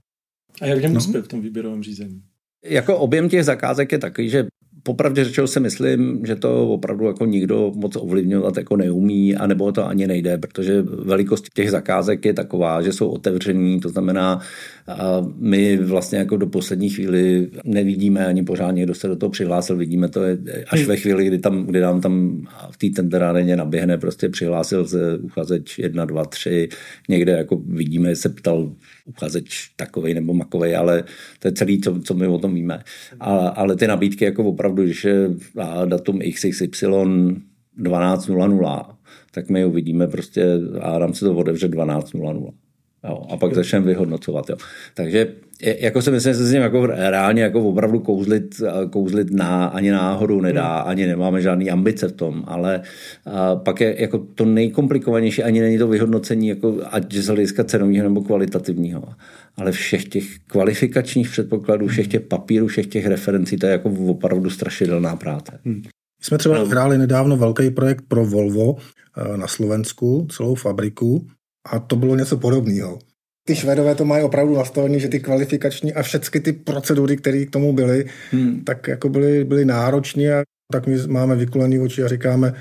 A 0.63 0.67
jak 0.67 0.79
v 0.79 0.83
něm 0.83 0.95
no. 0.95 1.01
v 1.01 1.29
tom 1.29 1.41
výběrovém 1.41 1.83
řízení? 1.83 2.23
Jako 2.65 2.99
objem 2.99 3.29
těch 3.29 3.45
zakázek 3.45 3.93
je 3.93 3.99
takový, 3.99 4.29
že 4.29 4.47
popravdě 4.87 5.25
řečeno 5.25 5.47
si 5.47 5.61
myslím, 5.61 6.21
že 6.27 6.37
to 6.37 6.69
opravdu 6.69 7.07
jako 7.07 7.25
nikdo 7.25 7.73
moc 7.75 7.97
ovlivňovat 7.97 8.57
jako 8.57 8.77
neumí, 8.77 9.37
anebo 9.37 9.73
to 9.73 9.87
ani 9.87 10.07
nejde, 10.07 10.39
protože 10.39 10.83
velikost 10.83 11.45
těch 11.55 11.71
zakázek 11.71 12.25
je 12.25 12.33
taková, 12.33 12.83
že 12.83 12.93
jsou 12.93 13.09
otevřený, 13.09 13.81
to 13.81 13.89
znamená, 13.89 14.41
my 15.39 15.77
vlastně 15.77 16.19
jako 16.19 16.37
do 16.37 16.47
poslední 16.47 16.91
chvíli 16.91 17.49
nevidíme 17.65 18.27
ani 18.27 18.43
pořádně, 18.45 18.83
kdo 18.83 18.95
se 18.95 19.09
do 19.09 19.17
toho 19.17 19.31
přihlásil, 19.31 19.77
vidíme 19.77 20.09
to 20.09 20.21
až 20.69 20.85
ve 20.87 20.97
chvíli, 20.97 21.27
kdy, 21.27 21.39
tam, 21.39 21.67
kdy 21.67 21.81
nám 21.81 22.01
tam 22.01 22.47
v 22.71 22.77
té 22.77 22.87
tenderádeně 22.97 23.57
naběhne, 23.57 23.99
prostě 23.99 24.29
přihlásil 24.29 24.87
se 24.87 25.19
uchazeč 25.19 25.79
1, 25.79 26.05
2, 26.05 26.25
3, 26.25 26.69
někde 27.09 27.33
jako 27.33 27.57
vidíme, 27.67 28.17
se 28.17 28.29
ptal 28.29 28.73
uchazeč 29.07 29.71
takovej 29.77 30.15
nebo 30.15 30.35
makovej, 30.35 30.77
ale 30.77 31.05
to 31.39 31.49
je 31.49 31.53
celý, 31.53 31.81
co, 31.81 32.01
co 32.01 32.15
my 32.15 32.27
o 32.27 32.39
tom 32.39 32.55
víme. 32.55 32.83
A, 33.21 33.49
ale 33.49 33.77
ty 33.77 33.87
nabídky 33.87 34.25
jako 34.25 34.45
opravdu, 34.45 34.83
když 34.83 35.05
je 35.05 35.31
datum 35.85 36.21
XXY 36.35 36.87
12.00, 36.87 38.97
tak 39.31 39.51
my 39.51 39.65
uvidíme 39.65 40.07
prostě 40.07 40.45
a 40.81 40.99
nám 40.99 41.15
se 41.15 41.25
to 41.25 41.35
otevře 41.35 41.69
12.00. 41.69 42.53
Jo, 43.09 43.23
a 43.31 43.37
pak 43.37 43.55
začneme 43.55 43.87
vyhodnocovat. 43.87 44.51
Jo. 44.51 44.57
Takže 44.95 45.29
jako 45.63 46.03
si 46.03 46.11
myslím, 46.11 46.33
že 46.33 46.39
se 46.39 46.47
s 46.47 46.53
ním 46.53 46.63
jako 46.63 46.87
reálně 46.87 47.43
jako 47.43 47.63
opravdu 47.63 48.01
kouzlit, 48.01 48.63
kouzlit 48.91 49.31
na, 49.31 49.67
ani 49.67 49.91
náhodou 49.91 50.41
nedá, 50.41 50.81
hmm. 50.81 50.91
ani 50.91 51.07
nemáme 51.07 51.43
žádný 51.43 51.71
ambice 51.71 52.09
v 52.09 52.13
tom, 52.13 52.45
ale 52.47 52.81
a 53.27 53.57
pak 53.57 53.81
je 53.81 53.97
jako 53.99 54.19
to 54.19 54.45
nejkomplikovanější, 54.45 55.43
ani 55.43 55.61
není 55.61 55.79
to 55.79 55.89
vyhodnocení, 55.89 56.49
jako 56.49 56.77
ať 56.91 57.15
z 57.15 57.27
hlediska 57.27 57.65
cenového 57.65 58.03
nebo 58.03 58.21
kvalitativního, 58.21 59.05
ale 59.57 59.73
všech 59.73 60.05
těch 60.09 60.25
kvalifikačních 60.47 61.31
předpokladů, 61.31 61.87
všech 61.87 62.09
těch 62.09 62.21
papírů, 62.21 62.67
všech 62.67 62.87
těch 62.87 63.07
referencí, 63.07 63.57
to 63.57 63.67
je 63.67 63.73
jako 63.73 63.91
opravdu 63.91 64.51
strašidelná 64.51 65.17
práce. 65.17 65.61
Hmm. 65.65 65.83
Jsme 66.23 66.39
třeba 66.39 66.59
no. 66.59 66.67
hráli 66.67 66.99
nedávno 66.99 67.37
velký 67.37 67.71
projekt 67.71 68.05
pro 68.09 68.27
Volvo 68.27 68.77
eh, 68.77 69.37
na 69.37 69.47
Slovensku, 69.47 70.27
celou 70.31 70.55
fabriku, 70.55 71.27
a 71.67 71.79
to 71.79 71.97
bylo 71.97 72.17
něco 72.17 72.37
podobného. 72.37 72.99
Ty 73.47 73.57
Švédové 73.57 73.95
to 73.95 74.05
mají 74.05 74.25
opravdu 74.25 74.57
nastavené, 74.57 74.99
že 74.99 75.09
ty 75.09 75.21
kvalifikační 75.21 75.95
a 75.95 76.03
všechny 76.03 76.41
ty 76.41 76.53
procedury, 76.53 77.17
které 77.17 77.47
k 77.47 77.51
tomu 77.51 77.73
byly, 77.73 78.05
hmm. 78.31 78.65
tak 78.65 78.89
jako 78.89 79.09
byly, 79.09 79.45
byly 79.45 79.65
náročné 79.65 80.35
a 80.35 80.43
tak 80.73 80.87
my 80.87 80.97
máme 81.07 81.37
vykulený 81.37 81.79
oči 81.79 82.03
a 82.03 82.09
říkáme, 82.09 82.53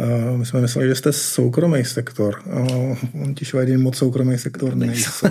uh, 0.00 0.38
my 0.38 0.46
jsme 0.46 0.60
mysleli, 0.60 0.88
že 0.88 0.94
jste 0.94 1.12
soukromý 1.12 1.84
sektor. 1.84 2.42
Uh, 2.46 2.96
ti 3.34 3.44
Švédi 3.44 3.76
moc 3.76 3.96
soukromý 3.96 4.38
sektor 4.38 4.74
nejsou. 4.74 5.28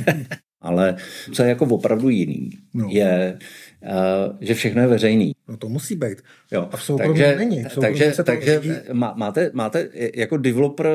Ale 0.62 0.96
co 1.32 1.42
je 1.42 1.48
jako 1.48 1.64
opravdu 1.64 2.08
jiný, 2.08 2.50
no. 2.74 2.88
je, 2.90 3.38
uh, 3.82 4.36
že 4.40 4.54
všechno 4.54 4.82
je 4.82 4.88
veřejný. 4.88 5.32
No 5.50 5.56
to 5.56 5.68
musí 5.68 5.96
být. 5.96 6.22
Jo. 6.52 6.68
A 6.72 6.76
v 6.76 6.82
soukromí 6.82 7.20
takže, 7.20 7.36
není. 7.36 7.64
V 7.64 7.78
takže, 7.80 8.12
se 8.12 8.24
takže 8.24 8.60
má, 8.92 9.14
máte, 9.16 9.50
máte 9.54 9.88
jako 10.14 10.36
developer 10.36 10.86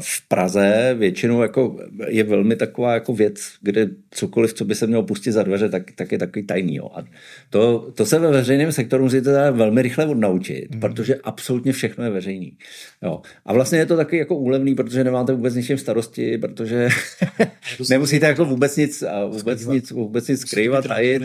v 0.00 0.28
Praze 0.28 0.94
většinou 0.98 1.42
jako 1.42 1.76
je 2.08 2.24
velmi 2.24 2.56
taková 2.56 2.94
jako 2.94 3.14
věc, 3.14 3.40
kde 3.62 3.88
cokoliv, 4.10 4.54
co 4.54 4.64
by 4.64 4.74
se 4.74 4.86
mělo 4.86 5.02
pustit 5.02 5.32
za 5.32 5.42
dveře, 5.42 5.68
tak, 5.68 5.82
tak 5.94 6.12
je 6.12 6.18
takový 6.18 6.46
tajný. 6.46 6.74
Jo. 6.74 6.90
A 6.94 7.04
to, 7.50 7.90
to 7.94 8.06
se 8.06 8.18
ve 8.18 8.30
veřejném 8.30 8.72
sektoru 8.72 9.04
musíte 9.04 9.22
teda 9.22 9.50
velmi 9.50 9.82
rychle 9.82 10.06
odnaučit, 10.06 10.70
hmm. 10.70 10.80
protože 10.80 11.14
absolutně 11.22 11.72
všechno 11.72 12.04
je 12.04 12.10
veřejný. 12.10 12.58
Jo. 13.02 13.22
A 13.46 13.52
vlastně 13.52 13.78
je 13.78 13.86
to 13.86 13.96
taky 13.96 14.18
jako 14.18 14.36
úlevný, 14.36 14.74
protože 14.74 15.04
nemáte 15.04 15.32
vůbec 15.32 15.54
ničím 15.54 15.78
starosti, 15.78 16.38
protože 16.38 16.88
nemusíte 17.90 18.26
jako 18.26 18.44
vůbec 18.44 18.76
nic, 18.76 19.04
vůbec 19.28 19.66
nic, 19.66 19.90
vůbec 19.90 20.28
nic 20.28 20.40
skrývat. 20.40 20.84
A 20.90 20.98
je, 20.98 21.20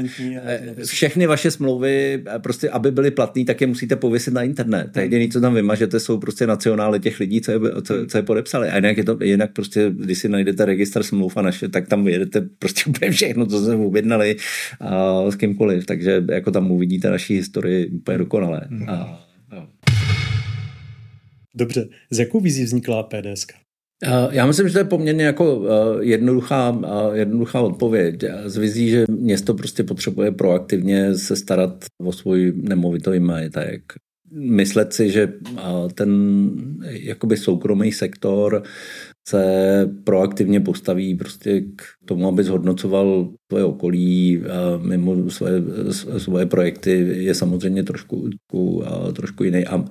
všechny 0.86 1.28
vaše 1.28 1.52
smlouvy 1.52 2.24
prostě 2.38 2.63
prostě, 2.64 2.76
aby 2.76 2.92
byly 2.92 3.12
platný, 3.12 3.46
tak 3.46 3.62
je 3.62 3.68
musíte 3.68 3.96
pověsit 3.96 4.34
na 4.34 4.44
internet. 4.44 4.92
To 4.94 5.00
jediné, 5.00 5.28
co 5.28 5.42
tam 5.42 5.54
vymažete, 5.54 6.00
jsou 6.00 6.18
prostě 6.18 6.48
nacionály 6.48 7.00
těch 7.00 7.20
lidí, 7.20 7.42
co 7.42 7.52
je, 7.52 7.60
co, 7.84 8.06
co 8.08 8.18
je 8.18 8.24
podepsali. 8.24 8.70
A 8.70 8.76
jinak, 8.76 8.98
je 8.98 9.04
to, 9.04 9.18
jinak 9.24 9.54
prostě, 9.54 9.92
když 9.92 10.18
si 10.18 10.30
najdete 10.30 10.66
registr 10.66 11.04
smluv 11.04 11.38
a 11.38 11.42
naše, 11.42 11.70
tak 11.70 11.88
tam 11.88 12.08
jedete 12.08 12.42
prostě 12.60 12.82
úplně 12.90 13.12
všechno, 13.12 13.46
co 13.46 13.66
jsme 13.66 13.76
objednali 13.76 14.36
a 14.80 15.32
s 15.32 15.36
kýmkoliv. 15.36 15.86
Takže 15.86 16.24
jako 16.32 16.52
tam 16.52 16.72
uvidíte 16.72 17.10
naší 17.10 17.36
historii 17.36 17.88
úplně 17.88 18.18
dokonale. 18.18 18.62
Mm. 18.70 18.90
A, 18.90 19.20
Dobře, 21.56 21.88
z 22.12 22.20
jakou 22.20 22.40
vizí 22.40 22.64
vznikla 22.64 23.04
PDS? 23.04 23.46
Já 24.30 24.46
myslím, 24.46 24.68
že 24.68 24.74
to 24.74 24.80
je 24.80 24.86
poměrně 24.86 25.24
jako 25.24 25.66
jednoduchá, 26.00 26.82
jednoduchá 27.14 27.62
odpověď. 27.62 28.24
Z 28.46 28.58
vizí, 28.58 28.90
že 28.90 29.06
město 29.10 29.54
prostě 29.54 29.84
potřebuje 29.84 30.32
proaktivně 30.32 31.18
se 31.18 31.36
starat 31.36 31.86
o 32.06 32.12
svůj 32.12 32.54
nemovitý 32.56 33.20
majetek. 33.20 33.82
Myslet 34.36 34.94
si, 34.94 35.12
že 35.12 35.34
ten 35.96 36.52
jakoby 36.90 37.38
soukromý 37.38 37.92
sektor 37.92 38.64
se 39.28 39.44
proaktivně 40.04 40.60
postaví 40.60 41.16
prostě 41.16 41.62
k 41.62 41.84
tomu, 42.06 42.28
aby 42.28 42.44
zhodnocoval 42.44 43.32
svoje 43.52 43.64
okolí 43.64 44.44
mimo 44.82 45.30
svoje, 45.30 45.64
svoje 46.18 46.46
projekty, 46.46 46.92
je 47.24 47.36
samozřejmě 47.36 47.84
trošku, 47.84 48.30
trošku 49.14 49.44
jiný. 49.44 49.66
A 49.66 49.86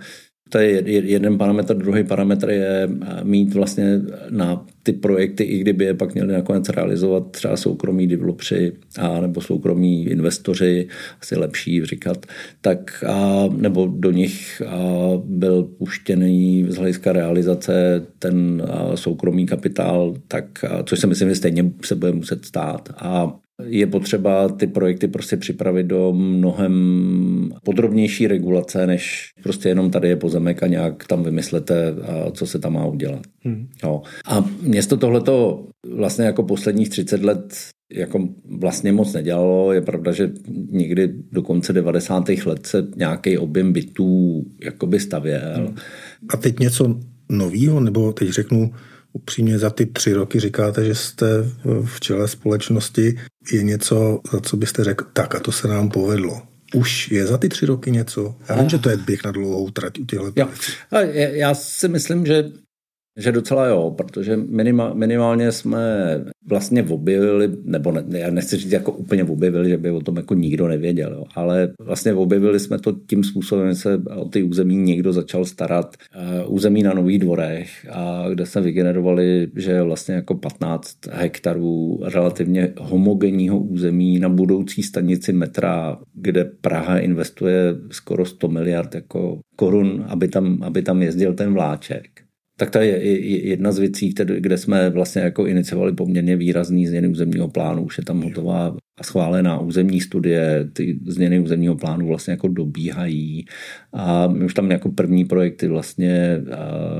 to 0.52 0.58
je 0.58 0.82
jeden 0.88 1.38
parametr. 1.38 1.76
Druhý 1.76 2.04
parametr 2.04 2.50
je 2.50 2.88
eh, 2.88 3.24
mít 3.24 3.54
vlastně 3.54 4.00
na 4.30 4.66
ty 4.82 4.92
projekty, 4.92 5.44
i 5.44 5.58
kdyby 5.58 5.84
je 5.84 5.94
pak 5.94 6.14
měli 6.14 6.32
nakonec 6.32 6.68
realizovat 6.68 7.30
třeba 7.30 7.56
soukromí 7.56 8.06
developři 8.06 8.72
a 8.98 9.20
nebo 9.20 9.40
soukromí 9.40 10.04
investoři, 10.04 10.88
asi 11.20 11.36
lepší 11.36 11.84
říkat, 11.84 12.26
tak 12.60 13.04
a, 13.08 13.48
nebo 13.56 13.86
do 13.86 14.10
nich 14.10 14.62
a, 14.66 14.78
byl 15.24 15.62
puštěný 15.62 16.66
z 16.68 16.76
hlediska 16.76 17.12
realizace 17.12 18.06
ten 18.18 18.62
a, 18.70 18.96
soukromý 18.96 19.46
kapitál, 19.46 20.14
tak, 20.28 20.64
a, 20.64 20.82
což 20.82 21.00
si 21.00 21.06
myslím, 21.06 21.28
že 21.28 21.34
stejně 21.34 21.72
se 21.84 21.94
bude 21.94 22.12
muset 22.12 22.44
stát. 22.44 22.88
A 22.96 23.38
je 23.66 23.86
potřeba 23.86 24.48
ty 24.48 24.66
projekty 24.66 25.08
prostě 25.08 25.36
připravit 25.36 25.86
do 25.86 26.12
mnohem 26.12 27.52
podrobnější 27.64 28.26
regulace, 28.26 28.86
než 28.86 29.30
prostě 29.42 29.68
jenom 29.68 29.90
tady 29.90 30.08
je 30.08 30.16
pozemek 30.16 30.62
a 30.62 30.66
nějak 30.66 31.06
tam 31.06 31.22
vymyslete, 31.22 31.94
co 32.32 32.46
se 32.46 32.58
tam 32.58 32.72
má 32.72 32.86
udělat. 32.86 33.22
Hmm. 33.44 33.68
Jo. 33.84 34.02
A 34.26 34.44
město 34.62 34.96
tohleto 34.96 35.66
vlastně 35.96 36.24
jako 36.24 36.42
posledních 36.42 36.88
30 36.88 37.22
let 37.22 37.56
jako 37.92 38.28
vlastně 38.60 38.92
moc 38.92 39.12
nedělalo. 39.12 39.72
Je 39.72 39.82
pravda, 39.82 40.12
že 40.12 40.32
někdy 40.70 41.14
do 41.32 41.42
konce 41.42 41.72
90. 41.72 42.28
let 42.46 42.66
se 42.66 42.86
nějaký 42.96 43.38
objem 43.38 43.72
bytů 43.72 44.42
jakoby 44.64 45.00
stavěl. 45.00 45.54
Hmm. 45.54 45.76
A 46.28 46.36
teď 46.36 46.58
něco 46.58 47.00
novýho, 47.28 47.80
nebo 47.80 48.12
teď 48.12 48.28
řeknu, 48.28 48.70
upřímně 49.12 49.58
za 49.58 49.70
ty 49.70 49.86
tři 49.86 50.12
roky 50.12 50.40
říkáte, 50.40 50.84
že 50.84 50.94
jste 50.94 51.26
v 51.84 52.00
čele 52.00 52.28
společnosti, 52.28 53.18
je 53.52 53.62
něco, 53.62 54.20
za 54.32 54.40
co 54.40 54.56
byste 54.56 54.84
řekl, 54.84 55.04
tak 55.12 55.34
a 55.34 55.40
to 55.40 55.52
se 55.52 55.68
nám 55.68 55.90
povedlo. 55.90 56.42
Už 56.74 57.10
je 57.10 57.26
za 57.26 57.38
ty 57.38 57.48
tři 57.48 57.66
roky 57.66 57.90
něco? 57.90 58.34
Já 58.48 58.56
vím, 58.56 58.68
že 58.68 58.78
to 58.78 58.90
je 58.90 58.96
běh 58.96 59.24
na 59.24 59.30
dlouhou 59.30 59.70
trať 59.70 59.98
u 59.98 60.04
těchto 60.04 60.30
věcí. 60.30 60.72
Já 61.12 61.54
si 61.54 61.88
myslím, 61.88 62.26
že 62.26 62.44
že 63.16 63.32
docela 63.32 63.66
jo, 63.66 63.94
protože 63.96 64.36
minima, 64.36 64.94
minimálně 64.94 65.52
jsme 65.52 65.80
vlastně 66.48 66.82
objevili, 66.82 67.50
nebo 67.64 67.92
ne, 67.92 68.04
já 68.18 68.30
nechci 68.30 68.56
říct 68.56 68.72
jako 68.72 68.92
úplně 68.92 69.24
objevili, 69.24 69.68
že 69.68 69.78
by 69.78 69.90
o 69.90 70.00
tom 70.00 70.16
jako 70.16 70.34
nikdo 70.34 70.68
nevěděl, 70.68 71.12
jo, 71.12 71.24
ale 71.34 71.72
vlastně 71.80 72.14
objevili 72.14 72.60
jsme 72.60 72.78
to 72.78 72.92
tím 73.06 73.24
způsobem, 73.24 73.68
že 73.68 73.74
se 73.74 74.02
o 74.16 74.28
ty 74.28 74.42
území 74.42 74.76
někdo 74.76 75.12
začal 75.12 75.44
starat. 75.44 75.96
Uh, 76.46 76.54
území 76.54 76.82
na 76.82 76.94
Nových 76.94 77.18
dvorech, 77.18 77.68
a 77.90 78.24
kde 78.28 78.46
jsme 78.46 78.60
vygenerovali, 78.60 79.48
že 79.56 79.82
vlastně 79.82 80.14
jako 80.14 80.34
15 80.34 80.96
hektarů 81.10 82.00
relativně 82.02 82.72
homogenního 82.78 83.58
území 83.58 84.18
na 84.18 84.28
budoucí 84.28 84.82
stanici 84.82 85.32
metra, 85.32 85.98
kde 86.14 86.44
Praha 86.44 86.98
investuje 86.98 87.74
skoro 87.90 88.24
100 88.24 88.48
miliard 88.48 88.94
jako 88.94 89.38
korun, 89.56 90.04
aby 90.08 90.28
tam, 90.28 90.58
aby 90.62 90.82
tam 90.82 91.02
jezdil 91.02 91.34
ten 91.34 91.52
vláček 91.52 92.21
tak 92.62 92.70
to 92.70 92.78
je 92.78 93.18
jedna 93.46 93.72
z 93.72 93.78
věcí, 93.78 94.14
kde 94.38 94.58
jsme 94.58 94.90
vlastně 94.90 95.22
jako 95.22 95.46
iniciovali 95.46 95.92
poměrně 95.92 96.36
výrazný 96.36 96.86
změny 96.86 97.08
územního 97.08 97.48
plánu. 97.48 97.84
Už 97.84 97.98
je 97.98 98.04
tam 98.04 98.22
hotová 98.22 98.76
a 98.98 99.02
schválená 99.04 99.60
územní 99.60 100.00
studie, 100.00 100.68
ty 100.72 100.98
změny 101.06 101.40
územního 101.40 101.76
plánu 101.76 102.06
vlastně 102.06 102.30
jako 102.30 102.48
dobíhají. 102.48 103.44
A 103.92 104.26
my 104.26 104.44
už 104.44 104.54
tam 104.54 104.70
jako 104.70 104.90
první 104.90 105.24
projekty 105.24 105.68
vlastně, 105.68 106.40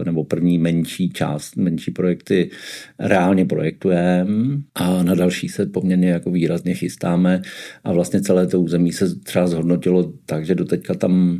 nebo 0.04 0.25
první 0.25 0.59
menší 0.59 1.11
část, 1.11 1.57
menší 1.57 1.90
projekty 1.90 2.50
reálně 2.99 3.45
projektujeme 3.45 4.59
a 4.75 5.02
na 5.02 5.14
další 5.14 5.49
se 5.49 5.66
poměrně 5.66 6.09
jako 6.09 6.31
výrazně 6.31 6.75
chystáme. 6.75 7.42
A 7.85 7.92
vlastně 7.92 8.21
celé 8.21 8.47
to 8.47 8.61
území 8.61 8.92
se 8.92 9.19
třeba 9.19 9.47
zhodnotilo 9.47 10.12
tak, 10.26 10.47
že 10.47 10.54
doteďka 10.54 10.95
tam 10.95 11.38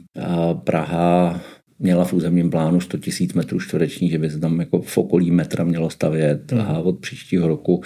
Praha 0.65 1.43
měla 1.83 2.05
v 2.05 2.13
územním 2.13 2.51
plánu 2.51 2.81
100 2.81 2.97
000 2.97 3.33
metrů 3.35 3.61
čtverečních, 3.61 4.11
že 4.11 4.19
by 4.19 4.31
se 4.31 4.39
tam 4.39 4.61
jako 4.61 4.83
v 4.83 4.99
okolí 4.99 5.31
metra 5.31 5.65
mělo 5.65 5.91
stavět 5.91 6.53
a 6.53 6.79
od 6.79 6.99
příštího 6.99 7.49
roku 7.49 7.83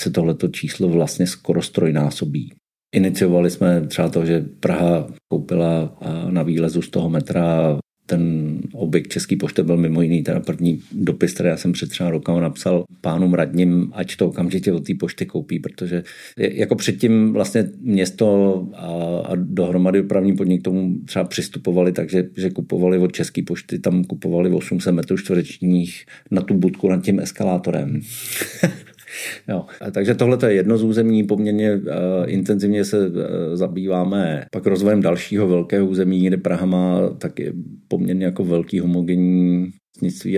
se 0.00 0.10
tohleto 0.10 0.48
číslo 0.48 0.88
vlastně 0.88 1.26
skoro 1.26 1.62
strojnásobí. 1.62 2.52
Iniciovali 2.94 3.50
jsme 3.50 3.86
třeba 3.86 4.08
to, 4.08 4.26
že 4.26 4.44
Praha 4.60 5.06
koupila 5.32 5.98
na 6.30 6.42
výlezu 6.42 6.82
z 6.82 6.90
toho 6.90 7.10
metra 7.10 7.78
ten 8.06 8.52
objekt 8.72 9.08
Český 9.08 9.36
pošty 9.36 9.62
byl 9.62 9.76
mimo 9.76 10.02
jiný 10.02 10.22
teda 10.22 10.40
první 10.40 10.80
dopis, 10.92 11.34
který 11.34 11.48
já 11.48 11.56
jsem 11.56 11.72
před 11.72 11.90
třeba 11.90 12.10
rokama 12.10 12.40
napsal 12.40 12.84
pánům 13.00 13.34
radním, 13.34 13.90
ať 13.94 14.16
to 14.16 14.28
okamžitě 14.28 14.72
od 14.72 14.86
té 14.86 14.94
pošty 14.94 15.26
koupí, 15.26 15.58
protože 15.58 16.02
jako 16.38 16.74
předtím 16.74 17.32
vlastně 17.32 17.68
město 17.80 18.68
a, 18.74 18.86
a 19.24 19.34
dohromady 19.34 20.02
dopravní 20.02 20.36
podnik 20.36 20.62
tomu 20.62 20.94
třeba 21.04 21.24
přistupovali 21.24 21.92
takže 21.92 22.28
že 22.36 22.50
kupovali 22.50 22.98
od 22.98 23.12
České 23.12 23.42
pošty, 23.42 23.78
tam 23.78 24.04
kupovali 24.04 24.50
800 24.50 24.94
metrů 24.94 25.16
čtverečních 25.16 26.06
na 26.30 26.42
tu 26.42 26.54
budku 26.54 26.88
nad 26.88 27.04
tím 27.04 27.20
eskalátorem. 27.20 28.00
Jo. 29.48 29.66
Takže 29.92 30.14
tohle 30.14 30.38
je 30.46 30.54
jedno 30.54 30.78
z 30.78 30.82
území, 30.82 31.24
poměrně 31.24 31.76
uh, 31.76 31.82
intenzivně 32.26 32.84
se 32.84 33.08
uh, 33.08 33.14
zabýváme 33.54 34.46
pak 34.52 34.66
rozvojem 34.66 35.02
dalšího 35.02 35.48
velkého 35.48 35.86
území, 35.86 36.26
kde 36.26 36.36
Praha 36.36 36.66
má 36.66 37.08
taky 37.08 37.52
poměrně 37.88 38.24
jako 38.24 38.44
velký 38.44 38.80
homogenní 38.80 39.70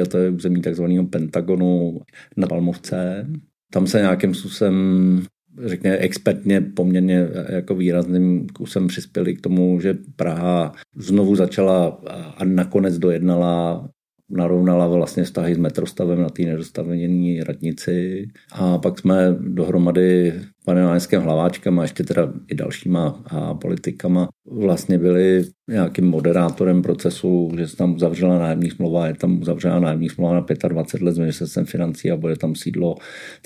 a 0.03 0.07
to 0.09 0.19
je 0.19 0.31
území 0.31 0.63
takzvaného 0.63 1.07
Pentagonu 1.07 2.01
na 2.37 2.47
Palmovce. 2.47 3.27
Tam 3.73 3.87
se 3.87 4.01
nějakým 4.01 4.35
způsobem 4.35 5.23
řekně 5.65 5.97
expertně 5.97 6.61
poměrně 6.61 7.29
jako 7.49 7.75
výrazným 7.75 8.47
kusem 8.47 8.87
přispěli 8.87 9.35
k 9.35 9.41
tomu, 9.41 9.81
že 9.81 9.99
Praha 10.17 10.73
znovu 10.97 11.37
začala 11.37 12.01
a 12.37 12.45
nakonec 12.45 12.99
dojednala 12.99 13.89
narovnala 14.31 14.87
vlastně 14.87 15.25
vztahy 15.25 15.55
s 15.55 15.59
metrostavem 15.59 16.23
na 16.23 16.29
té 16.29 16.43
nedostavené 16.43 17.45
radnici 17.45 18.29
a 18.53 18.79
pak 18.79 18.99
jsme 18.99 19.37
dohromady 19.41 20.35
panem 20.65 20.85
náměstkem 20.85 21.23
Hlaváčkem 21.23 21.79
a 21.79 21.83
ještě 21.83 22.05
teda 22.05 22.33
i 22.49 22.55
dalšíma 22.55 23.23
a 23.27 23.55
politikama 23.55 24.29
vlastně 24.47 24.99
byli 24.99 25.45
nějakým 25.69 26.05
moderátorem 26.05 26.83
procesu, 26.83 27.51
že 27.59 27.69
se 27.69 27.77
tam 27.77 27.95
uzavřela 27.95 28.39
nájemní 28.39 28.71
smlouva, 28.71 29.07
je 29.07 29.15
tam 29.15 29.41
uzavřena 29.41 29.81
nájemní 29.81 30.09
smlouva 30.09 30.35
na 30.35 30.69
25 30.69 31.05
let 31.05 31.13
s 31.13 31.19
ministerstvem 31.19 31.67
financí 31.67 32.11
a 32.11 32.17
bude 32.17 32.37
tam 32.37 32.55
sídlo 32.55 32.97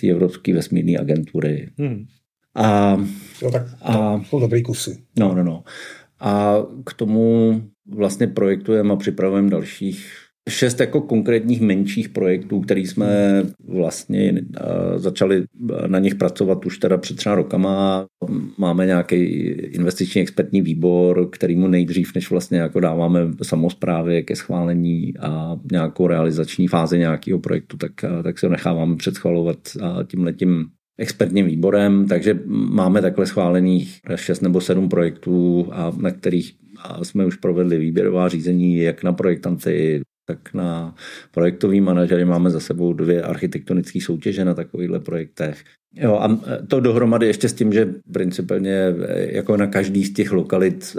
té 0.00 0.06
Evropské 0.06 0.54
vesmírné 0.54 0.98
agentury. 0.98 1.70
Hmm. 1.78 2.04
A, 2.54 2.96
jo, 3.42 3.50
tak 3.50 3.66
a, 3.82 4.20
to 4.30 4.38
dobrý 4.38 4.62
kusy. 4.62 5.02
No, 5.18 5.34
no, 5.34 5.44
no. 5.44 5.64
A 6.20 6.56
k 6.86 6.92
tomu 6.94 7.62
vlastně 7.88 8.26
projektujeme 8.26 8.92
a 8.92 8.96
připravujeme 8.96 9.50
dalších 9.50 10.21
šest 10.48 10.80
jako 10.80 11.00
konkrétních 11.00 11.60
menších 11.60 12.08
projektů, 12.08 12.60
který 12.60 12.86
jsme 12.86 13.42
vlastně 13.68 14.32
eh, 14.56 14.98
začali 14.98 15.44
na 15.86 15.98
nich 15.98 16.14
pracovat 16.14 16.66
už 16.66 16.78
teda 16.78 16.96
před 16.96 17.16
třeba 17.16 17.34
rokama. 17.34 18.06
Máme 18.58 18.86
nějaký 18.86 19.24
investiční 19.50 20.20
expertní 20.20 20.62
výbor, 20.62 21.30
kterýmu 21.30 21.68
nejdřív, 21.68 22.14
než 22.14 22.30
vlastně 22.30 22.58
jako 22.58 22.80
dáváme 22.80 23.20
samozprávy 23.42 24.22
ke 24.22 24.36
schválení 24.36 25.14
a 25.20 25.56
nějakou 25.72 26.06
realizační 26.06 26.68
fázi 26.68 26.98
nějakého 26.98 27.38
projektu, 27.38 27.76
tak, 27.76 27.92
eh, 28.04 28.22
tak 28.22 28.38
se 28.38 28.46
ho 28.46 28.50
necháváme 28.50 28.96
předschvalovat 28.96 29.58
tím 30.06 30.24
letím 30.24 30.66
expertním 30.98 31.46
výborem, 31.46 32.08
takže 32.08 32.38
máme 32.46 33.02
takhle 33.02 33.26
schválených 33.26 34.00
šest 34.14 34.40
nebo 34.40 34.60
sedm 34.60 34.88
projektů, 34.88 35.68
a 35.72 35.92
na 35.96 36.10
kterých 36.10 36.52
jsme 37.02 37.26
už 37.26 37.36
provedli 37.36 37.78
výběrová 37.78 38.28
řízení 38.28 38.76
jak 38.76 39.02
na 39.02 39.12
projektanty, 39.12 40.02
tak 40.26 40.54
na 40.54 40.94
projektový 41.30 41.80
manažery 41.80 42.24
máme 42.24 42.50
za 42.50 42.60
sebou 42.60 42.92
dvě 42.92 43.22
architektonické 43.22 44.00
soutěže 44.00 44.44
na 44.44 44.54
takovýchhle 44.54 45.00
projektech. 45.00 45.64
Jo, 45.94 46.14
a 46.14 46.40
to 46.68 46.80
dohromady 46.80 47.26
ještě 47.26 47.48
s 47.48 47.52
tím, 47.52 47.72
že 47.72 47.94
principálně 48.12 48.94
jako 49.16 49.56
na 49.56 49.66
každý 49.66 50.04
z 50.04 50.12
těch 50.12 50.32
lokalit 50.32 50.96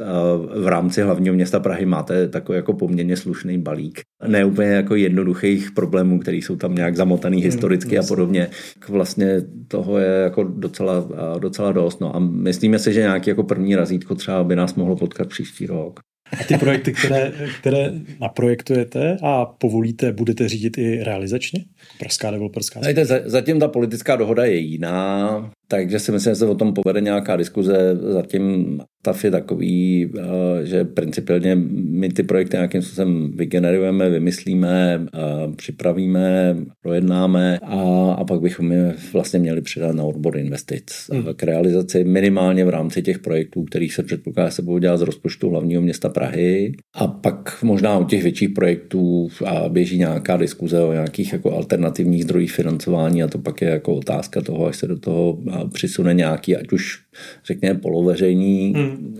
v 0.61 0.67
rámci 0.67 1.01
hlavního 1.01 1.35
města 1.35 1.59
Prahy 1.59 1.85
máte 1.85 2.27
takový 2.27 2.55
jako 2.55 2.73
poměrně 2.73 3.17
slušný 3.17 3.57
balík. 3.57 4.01
Ne 4.27 4.45
úplně 4.45 4.69
jako 4.69 4.95
jednoduchých 4.95 5.71
problémů, 5.71 6.19
které 6.19 6.37
jsou 6.37 6.55
tam 6.55 6.75
nějak 6.75 6.95
zamotaný 6.95 7.37
hmm, 7.37 7.45
historicky 7.45 7.99
a 7.99 8.03
podobně. 8.03 8.49
Vlastně 8.89 9.41
toho 9.67 9.97
je 9.97 10.21
jako 10.23 10.43
docela, 10.43 11.07
docela 11.39 11.71
dost. 11.71 12.01
No 12.01 12.15
a 12.15 12.19
myslíme 12.19 12.79
si, 12.79 12.93
že 12.93 12.99
nějaký 12.99 13.29
jako 13.29 13.43
první 13.43 13.75
razítko 13.75 14.15
třeba 14.15 14.43
by 14.43 14.55
nás 14.55 14.75
mohlo 14.75 14.95
potkat 14.95 15.27
příští 15.27 15.65
rok. 15.65 15.99
A 16.39 16.43
ty 16.43 16.57
projekty, 16.57 16.93
které, 16.93 17.31
které 17.59 17.91
naprojektujete 18.19 19.17
a 19.23 19.45
povolíte, 19.45 20.11
budete 20.11 20.49
řídit 20.49 20.77
i 20.77 21.03
realizačně? 21.03 21.65
Pražská 21.99 22.31
developerská 22.31 22.79
Zatím 23.25 23.59
ta 23.59 23.67
politická 23.67 24.15
dohoda 24.15 24.45
je 24.45 24.55
jiná, 24.55 25.51
takže 25.73 25.99
si 25.99 26.11
myslím, 26.11 26.31
že 26.31 26.35
se 26.35 26.45
o 26.45 26.55
tom 26.55 26.73
povede 26.73 27.01
nějaká 27.01 27.35
diskuze. 27.35 27.97
Zatím 28.01 28.79
stav 29.03 29.23
je 29.23 29.31
takový, 29.31 30.09
eh, 30.17 30.65
že 30.65 30.83
principiálně 30.83 31.55
my 31.89 32.09
ty 32.09 32.23
projekty 32.23 32.57
nějakým 32.57 32.81
způsobem 32.81 33.31
vygenerujeme, 33.35 34.09
vymyslíme, 34.09 35.05
eh, 35.13 35.19
připravíme, 35.55 36.57
projednáme 36.81 37.59
a, 37.63 38.11
a 38.11 38.23
pak 38.23 38.41
bychom 38.41 38.71
je 38.71 38.95
vlastně 39.13 39.39
měli 39.39 39.61
předat 39.61 39.95
na 39.95 40.03
odbor 40.03 40.37
investic 40.37 40.85
hmm. 41.11 41.23
k 41.35 41.43
realizaci 41.43 42.03
minimálně 42.03 42.65
v 42.65 42.69
rámci 42.69 43.01
těch 43.01 43.19
projektů, 43.19 43.63
kterých 43.63 43.93
se 43.93 44.03
předpokládá, 44.03 44.51
se 44.51 44.61
budou 44.61 44.77
dělat 44.77 44.97
z 44.97 45.01
rozpočtu 45.01 45.49
hlavního 45.49 45.81
města 45.81 46.09
Prahy 46.09 46.71
a 46.95 47.07
pak 47.07 47.63
možná 47.63 47.97
u 47.97 48.03
těch 48.03 48.23
větších 48.23 48.49
projektů 48.49 49.27
a 49.45 49.69
běží 49.69 49.97
nějaká 49.97 50.37
diskuze 50.37 50.83
o 50.83 50.93
nějakých 50.93 51.33
jako 51.33 51.51
alternativních 51.51 52.23
zdrojích 52.23 52.51
financování 52.51 53.23
a 53.23 53.27
to 53.27 53.37
pak 53.37 53.61
je 53.61 53.69
jako 53.69 53.95
otázka 53.95 54.41
toho, 54.41 54.65
až 54.65 54.77
se 54.77 54.87
do 54.87 54.99
toho 54.99 55.37
přisune 55.73 56.13
nějaký, 56.13 56.55
ať 56.55 56.71
už 56.71 57.01
řekněme 57.45 57.79
poloveřejný 57.79 58.73
hmm. 58.73 59.17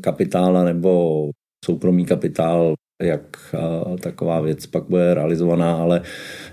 kapitál 0.00 0.64
nebo 0.64 1.30
soukromý 1.64 2.04
kapitál, 2.04 2.74
jak 3.02 3.54
taková 4.00 4.40
věc 4.40 4.66
pak 4.66 4.84
bude 4.88 5.14
realizovaná, 5.14 5.74
ale 5.74 6.02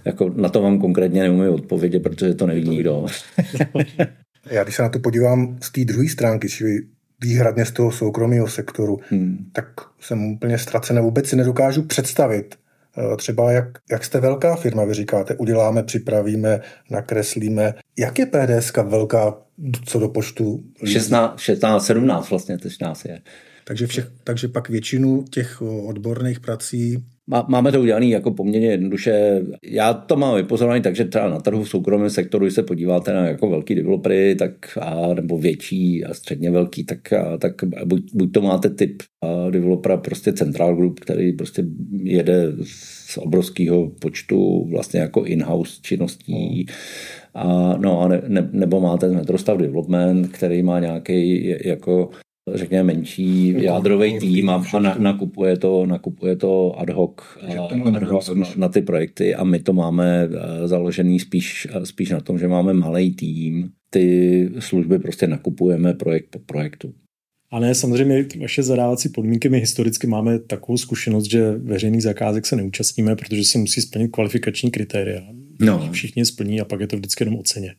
jako 0.05 0.29
na 0.29 0.49
to 0.49 0.61
vám 0.61 0.79
konkrétně 0.79 1.21
neumím 1.21 1.53
odpovědět, 1.53 1.99
protože 1.99 2.33
to 2.33 2.47
neví 2.47 2.69
nikdo. 2.69 3.05
Já 4.51 4.63
když 4.63 4.75
se 4.75 4.81
na 4.81 4.89
to 4.89 4.99
podívám 4.99 5.57
z 5.61 5.71
té 5.71 5.85
druhé 5.85 6.07
stránky, 6.07 6.49
čili 6.49 6.81
výhradně 7.21 7.65
z 7.65 7.71
toho 7.71 7.91
soukromého 7.91 8.47
sektoru, 8.47 8.99
hmm. 9.09 9.49
tak 9.53 9.67
jsem 9.99 10.25
úplně 10.25 10.57
ztracený. 10.57 11.01
Vůbec 11.01 11.27
si 11.27 11.35
nedokážu 11.35 11.83
představit, 11.83 12.55
třeba 13.17 13.51
jak, 13.51 13.65
jak 13.91 14.05
jste 14.05 14.19
velká 14.19 14.55
firma, 14.55 14.85
vy 14.85 14.93
říkáte, 14.93 15.35
uděláme, 15.35 15.83
připravíme, 15.83 16.59
nakreslíme. 16.91 17.73
Jak 17.97 18.19
je 18.19 18.25
PDS 18.25 18.73
velká 18.83 19.37
co 19.85 19.99
do 19.99 20.09
počtu? 20.09 20.63
16, 20.85 21.39
16 21.39 21.85
17 21.85 22.29
vlastně, 22.29 22.57
teď 22.57 22.73
nás 22.81 23.05
je. 23.05 23.21
Takže, 23.63 23.87
všech, 23.87 24.11
takže 24.23 24.47
pak 24.47 24.69
většinu 24.69 25.23
těch 25.23 25.61
odborných 25.61 26.39
prací 26.39 27.05
Máme 27.27 27.71
to 27.71 27.81
udělané 27.81 28.05
jako 28.05 28.31
poměrně 28.31 28.67
jednoduše. 28.67 29.41
Já 29.63 29.93
to 29.93 30.15
mám 30.15 30.35
vypozorovaný 30.35 30.81
tak, 30.81 30.95
že 30.95 31.05
třeba 31.05 31.29
na 31.29 31.39
trhu 31.39 31.63
v 31.63 31.69
soukromém 31.69 32.09
sektoru, 32.09 32.45
když 32.45 32.53
se 32.53 32.63
podíváte 32.63 33.13
na 33.13 33.27
jako 33.27 33.49
velký 33.49 33.75
developery, 33.75 34.35
tak 34.35 34.77
a, 34.81 35.13
nebo 35.13 35.37
větší 35.37 36.05
a 36.05 36.13
středně 36.13 36.51
velký, 36.51 36.83
tak, 36.83 37.13
a, 37.13 37.37
tak 37.37 37.53
buď, 37.85 38.11
buď 38.13 38.31
to 38.31 38.41
máte 38.41 38.69
typ 38.69 39.03
a, 39.21 39.49
developera 39.49 39.97
prostě 39.97 40.33
Central 40.33 40.75
Group, 40.75 40.99
který 40.99 41.33
prostě 41.33 41.63
jede 42.03 42.53
z 42.63 43.17
obrovského 43.17 43.89
počtu 43.89 44.67
vlastně 44.69 44.99
jako 44.99 45.23
in-house 45.23 45.79
činností. 45.81 46.65
A, 47.33 47.77
no 47.77 48.01
a 48.01 48.07
ne, 48.07 48.21
ne, 48.27 48.49
nebo 48.51 48.79
máte 48.81 49.07
Metrostav 49.07 49.57
Development, 49.57 50.27
který 50.27 50.63
má 50.63 50.79
nějaký 50.79 51.53
jako 51.65 52.09
řekněme, 52.53 52.83
menší 52.83 53.47
jako 53.47 53.65
jádrový 53.65 54.19
tým 54.19 54.49
a 54.49 54.63
na, 54.79 54.95
nakupuje, 54.99 55.57
to, 55.57 55.85
nakupuje 55.85 56.35
to 56.35 56.79
ad 56.79 56.89
hoc, 56.89 57.11
ad 57.95 58.03
hoc 58.03 58.29
na, 58.29 58.47
na 58.55 58.69
ty 58.69 58.81
projekty 58.81 59.35
a 59.35 59.43
my 59.43 59.59
to 59.59 59.73
máme 59.73 60.29
eh, 60.31 60.67
založený 60.67 61.19
spíš, 61.19 61.67
eh, 61.71 61.85
spíš 61.85 62.09
na 62.09 62.19
tom, 62.19 62.39
že 62.39 62.47
máme 62.47 62.73
malý 62.73 63.15
tým, 63.15 63.69
ty 63.89 64.49
služby 64.59 64.99
prostě 64.99 65.27
nakupujeme 65.27 65.93
projekt 65.93 66.27
po 66.29 66.39
projektu. 66.39 66.93
A 67.51 67.59
ne, 67.59 67.75
samozřejmě 67.75 68.25
vaše 68.41 68.63
zadávací 68.63 69.09
podmínky, 69.09 69.49
my 69.49 69.59
historicky 69.59 70.07
máme 70.07 70.39
takovou 70.39 70.77
zkušenost, 70.77 71.25
že 71.25 71.51
veřejných 71.51 72.03
zakázek 72.03 72.45
se 72.45 72.55
neúčastníme, 72.55 73.15
protože 73.15 73.43
se 73.43 73.57
musí 73.57 73.81
splnit 73.81 74.07
kvalifikační 74.07 74.71
kritéria. 74.71 75.21
No. 75.61 75.89
Všichni 75.91 76.25
splní 76.25 76.61
a 76.61 76.65
pak 76.65 76.79
je 76.79 76.87
to 76.87 76.97
vždycky 76.97 77.23
jenom 77.23 77.39
o 77.39 77.43
ceně. 77.43 77.75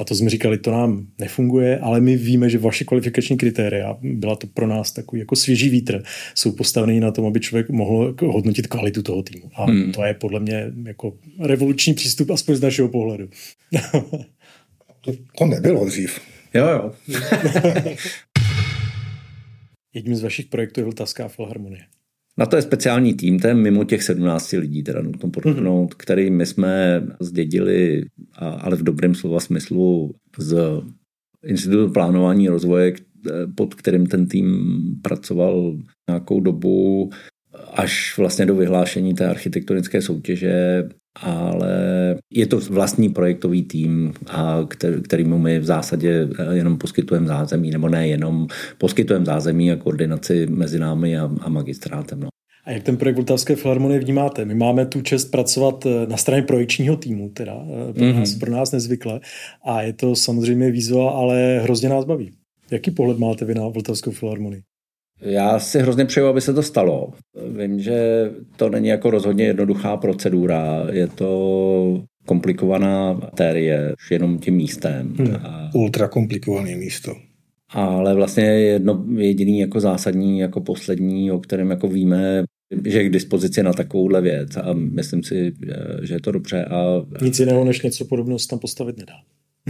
A 0.00 0.04
to 0.04 0.14
jsme 0.14 0.30
říkali, 0.30 0.58
to 0.58 0.70
nám 0.70 1.06
nefunguje, 1.18 1.78
ale 1.78 2.00
my 2.00 2.16
víme, 2.16 2.50
že 2.50 2.58
vaše 2.58 2.84
kvalifikační 2.84 3.36
kritéria, 3.36 3.98
byla 4.02 4.36
to 4.36 4.46
pro 4.46 4.66
nás 4.66 4.92
takový 4.92 5.20
jako 5.20 5.36
svěží 5.36 5.68
vítr, 5.68 6.02
jsou 6.34 6.52
postaveny 6.52 7.00
na 7.00 7.10
tom, 7.10 7.26
aby 7.26 7.40
člověk 7.40 7.70
mohl 7.70 8.14
hodnotit 8.20 8.66
kvalitu 8.66 9.02
toho 9.02 9.22
týmu. 9.22 9.50
A 9.54 9.64
hmm. 9.64 9.92
to 9.92 10.04
je 10.04 10.14
podle 10.14 10.40
mě 10.40 10.72
jako 10.86 11.18
revoluční 11.40 11.94
přístup, 11.94 12.30
aspoň 12.30 12.54
z 12.54 12.60
našeho 12.60 12.88
pohledu. 12.88 13.28
to, 15.00 15.12
to 15.38 15.46
nebylo 15.46 15.84
dřív. 15.86 16.20
Jo, 16.54 16.68
jo. 16.68 16.92
Jedním 19.94 20.16
z 20.16 20.22
vašich 20.22 20.46
projektů 20.46 20.80
je 20.80 20.84
Vltavská 20.84 21.28
filharmonie. 21.28 21.82
Na 22.38 22.46
to 22.46 22.56
je 22.56 22.62
speciální 22.62 23.14
tým, 23.14 23.38
ten 23.38 23.62
mimo 23.62 23.84
těch 23.84 24.02
17 24.02 24.52
lidí, 24.52 24.82
teda 24.82 25.02
nutno 25.02 25.30
podotknout, 25.30 25.90
mm-hmm. 25.90 25.96
který 25.96 26.30
my 26.30 26.46
jsme 26.46 27.02
zdědili, 27.20 28.04
ale 28.38 28.76
v 28.76 28.82
dobrém 28.82 29.14
slova 29.14 29.40
smyslu, 29.40 30.14
z 30.38 30.82
Institutu 31.46 31.92
plánování 31.92 32.48
rozvoje, 32.48 32.92
pod 33.54 33.74
kterým 33.74 34.06
ten 34.06 34.26
tým 34.26 34.74
pracoval 35.02 35.78
nějakou 36.08 36.40
dobu, 36.40 37.10
až 37.72 38.18
vlastně 38.18 38.46
do 38.46 38.54
vyhlášení 38.54 39.14
té 39.14 39.26
architektonické 39.26 40.02
soutěže, 40.02 40.88
ale 41.22 41.74
je 42.30 42.46
to 42.46 42.60
vlastní 42.70 43.08
projektový 43.08 43.62
tým, 43.62 44.12
a 44.26 44.58
kterýmu 45.02 45.38
my 45.38 45.58
v 45.58 45.64
zásadě 45.64 46.28
jenom 46.52 46.78
poskytujeme 46.78 47.26
zázemí, 47.26 47.70
nebo 47.70 47.88
ne 47.88 48.08
jenom 48.08 48.46
poskytujeme 48.78 49.26
zázemí 49.26 49.72
a 49.72 49.76
koordinaci 49.76 50.46
mezi 50.46 50.78
námi 50.78 51.18
a, 51.18 51.30
a 51.40 51.48
magistrátem. 51.48 52.20
No. 52.20 52.28
A 52.64 52.70
jak 52.70 52.82
ten 52.82 52.96
projekt 52.96 53.16
Vltavské 53.16 53.56
filharmonie 53.56 54.00
vnímáte? 54.00 54.44
My 54.44 54.54
máme 54.54 54.86
tu 54.86 55.00
čest 55.00 55.24
pracovat 55.24 55.86
eh, 55.86 56.06
na 56.06 56.16
straně 56.16 56.42
projekčního 56.42 56.96
týmu, 56.96 57.28
teda 57.28 57.54
eh, 57.54 57.92
pro, 57.92 58.04
mm-hmm. 58.04 58.18
nás, 58.18 58.34
pro 58.34 58.52
nás 58.52 58.72
nezvykle. 58.72 59.20
A 59.64 59.82
je 59.82 59.92
to 59.92 60.16
samozřejmě 60.16 60.70
výzva, 60.70 61.10
ale 61.10 61.60
hrozně 61.62 61.88
nás 61.88 62.04
baví. 62.04 62.32
Jaký 62.70 62.90
pohled 62.90 63.18
máte 63.18 63.44
vy 63.44 63.54
na 63.54 63.68
Vltavskou 63.68 64.10
filharmonii? 64.10 64.62
Já 65.20 65.58
si 65.58 65.78
hrozně 65.78 66.04
přeju, 66.04 66.26
aby 66.26 66.40
se 66.40 66.54
to 66.54 66.62
stalo. 66.62 67.12
Vím, 67.58 67.80
že 67.80 68.30
to 68.56 68.68
není 68.68 68.88
jako 68.88 69.10
rozhodně 69.10 69.44
jednoduchá 69.44 69.96
procedura. 69.96 70.86
Je 70.92 71.06
to 71.06 72.04
komplikovaná 72.26 73.12
materie, 73.12 73.94
už 73.98 74.10
jenom 74.10 74.38
tím 74.38 74.54
místem. 74.54 75.14
Hmm. 75.18 75.36
A... 75.36 75.70
Ultra 75.74 76.08
komplikované 76.08 76.76
místo. 76.76 77.14
Ale 77.68 78.14
vlastně 78.14 78.44
jedno 78.44 79.04
jediný 79.16 79.58
jako 79.58 79.80
zásadní, 79.80 80.38
jako 80.38 80.60
poslední, 80.60 81.30
o 81.30 81.38
kterém 81.38 81.70
jako 81.70 81.88
víme, 81.88 82.44
že 82.84 82.98
je 82.98 83.08
k 83.08 83.12
dispozici 83.12 83.62
na 83.62 83.72
takovouhle 83.72 84.20
věc 84.20 84.56
a 84.56 84.72
myslím 84.72 85.22
si, 85.22 85.52
že 86.02 86.14
je 86.14 86.20
to 86.20 86.32
dobře. 86.32 86.64
A... 86.64 87.06
Nic 87.22 87.40
jiného 87.40 87.64
než 87.64 87.82
něco 87.82 88.04
podobného 88.04 88.38
se 88.38 88.48
tam 88.48 88.58
postavit 88.58 88.96
nedá. 88.98 89.14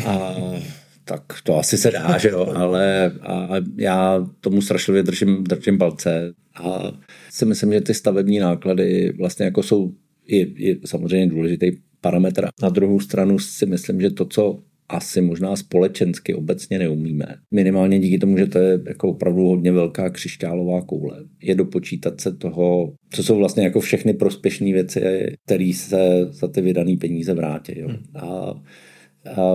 A 0.06 0.36
tak 1.08 1.22
to 1.44 1.58
asi 1.58 1.78
se 1.78 1.90
dá, 1.90 2.18
že 2.22 2.28
jo, 2.28 2.52
ale 2.56 3.12
a 3.22 3.48
já 3.76 4.26
tomu 4.40 4.62
strašlivě 4.62 5.02
držím, 5.02 5.44
držím 5.44 5.78
palce 5.78 6.32
a 6.54 6.92
si 7.30 7.44
myslím, 7.44 7.72
že 7.72 7.80
ty 7.80 7.94
stavební 7.94 8.38
náklady 8.38 9.12
vlastně 9.18 9.44
jako 9.44 9.62
jsou 9.62 9.92
je, 10.26 10.46
je 10.56 10.76
samozřejmě 10.84 11.26
důležitý 11.26 11.70
parametr. 12.00 12.48
Na 12.62 12.68
druhou 12.68 13.00
stranu 13.00 13.38
si 13.38 13.66
myslím, 13.66 14.00
že 14.00 14.10
to, 14.10 14.24
co 14.24 14.62
asi 14.88 15.20
možná 15.20 15.56
společensky 15.56 16.34
obecně 16.34 16.78
neumíme. 16.78 17.26
Minimálně 17.50 17.98
díky 17.98 18.18
tomu, 18.18 18.38
že 18.38 18.46
to 18.46 18.58
je 18.58 18.80
jako 18.88 19.08
opravdu 19.08 19.48
hodně 19.48 19.72
velká 19.72 20.10
křišťálová 20.10 20.82
koule. 20.82 21.16
Je 21.42 21.54
dopočítat 21.54 22.20
se 22.20 22.32
toho, 22.32 22.92
co 23.10 23.22
jsou 23.22 23.36
vlastně 23.36 23.64
jako 23.64 23.80
všechny 23.80 24.14
prospěšné 24.14 24.72
věci, 24.72 25.00
které 25.44 25.72
se 25.74 26.26
za 26.30 26.48
ty 26.48 26.60
vydané 26.60 26.96
peníze 26.96 27.34
vrátí. 27.34 27.78
Jo. 27.78 27.88
Hmm. 27.88 27.98
A 28.16 28.54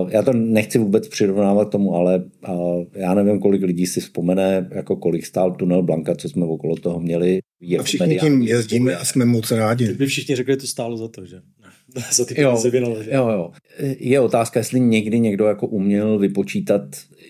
já 0.08 0.22
to 0.22 0.32
nechci 0.32 0.78
vůbec 0.78 1.08
přirovnávat 1.08 1.70
tomu, 1.70 1.94
ale 1.94 2.24
já 2.94 3.14
nevím, 3.14 3.40
kolik 3.40 3.62
lidí 3.62 3.86
si 3.86 4.00
vzpomene, 4.00 4.68
jako 4.74 4.96
kolik 4.96 5.26
stál 5.26 5.50
tunel 5.50 5.82
Blanka, 5.82 6.14
co 6.14 6.28
jsme 6.28 6.44
okolo 6.44 6.76
toho 6.76 7.00
měli. 7.00 7.40
Je 7.60 7.78
a 7.78 7.82
všichni 7.82 8.18
tím 8.18 8.42
jezdíme 8.42 8.96
a 8.96 9.04
jsme 9.04 9.24
moc 9.24 9.50
rádi. 9.50 9.86
Vy 9.86 10.06
všichni 10.06 10.36
řekli, 10.36 10.52
že 10.52 10.56
to 10.56 10.66
stálo 10.66 10.96
za 10.96 11.08
to, 11.08 11.26
že? 11.26 11.40
za 12.12 12.24
ty 12.24 12.40
jo, 12.40 12.62
jo, 13.10 13.28
jo. 13.28 13.50
Je 13.98 14.20
otázka, 14.20 14.60
jestli 14.60 14.80
někdy 14.80 15.20
někdo 15.20 15.46
jako 15.46 15.66
uměl 15.66 16.18
vypočítat 16.18 16.82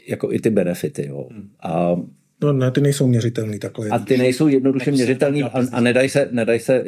jako 0.08 0.32
i 0.32 0.38
ty 0.38 0.50
benefity. 0.50 1.06
Jo. 1.06 1.28
Hmm. 1.30 1.48
A 1.62 1.96
No 2.42 2.52
ne, 2.52 2.70
ty 2.70 2.80
nejsou 2.80 3.06
měřitelný 3.06 3.58
takhle. 3.58 3.88
A 3.88 3.98
ty 3.98 4.18
nejsou 4.18 4.48
jednoduše 4.48 4.90
měřitelný 4.90 5.42
a, 5.42 5.62
a 5.72 5.80
nedají 5.80 6.08
se, 6.08 6.28
nedaj 6.32 6.58
se 6.58 6.84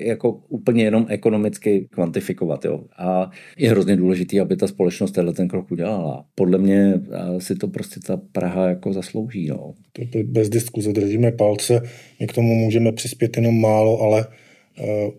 jako 0.00 0.32
úplně 0.48 0.84
jenom 0.84 1.06
ekonomicky 1.08 1.88
kvantifikovat. 1.90 2.64
Jo. 2.64 2.84
A 2.98 3.30
je 3.58 3.70
hrozně 3.70 3.96
důležitý, 3.96 4.40
aby 4.40 4.56
ta 4.56 4.66
společnost 4.66 5.10
tenhle 5.10 5.34
ten 5.34 5.48
krok 5.48 5.70
udělala. 5.70 6.24
Podle 6.34 6.58
mě 6.58 7.00
si 7.38 7.54
to 7.54 7.68
prostě 7.68 8.00
ta 8.06 8.20
Praha 8.32 8.68
jako 8.68 8.92
zaslouží. 8.92 9.46
No. 9.46 9.74
To, 9.92 10.02
to 10.12 10.18
bez 10.24 10.48
diskuze 10.48 10.92
držíme 10.92 11.32
palce. 11.32 11.82
My 12.20 12.26
k 12.26 12.32
tomu 12.32 12.54
můžeme 12.54 12.92
přispět 12.92 13.36
jenom 13.36 13.60
málo, 13.60 14.00
ale 14.00 14.26
uh, 14.26 15.12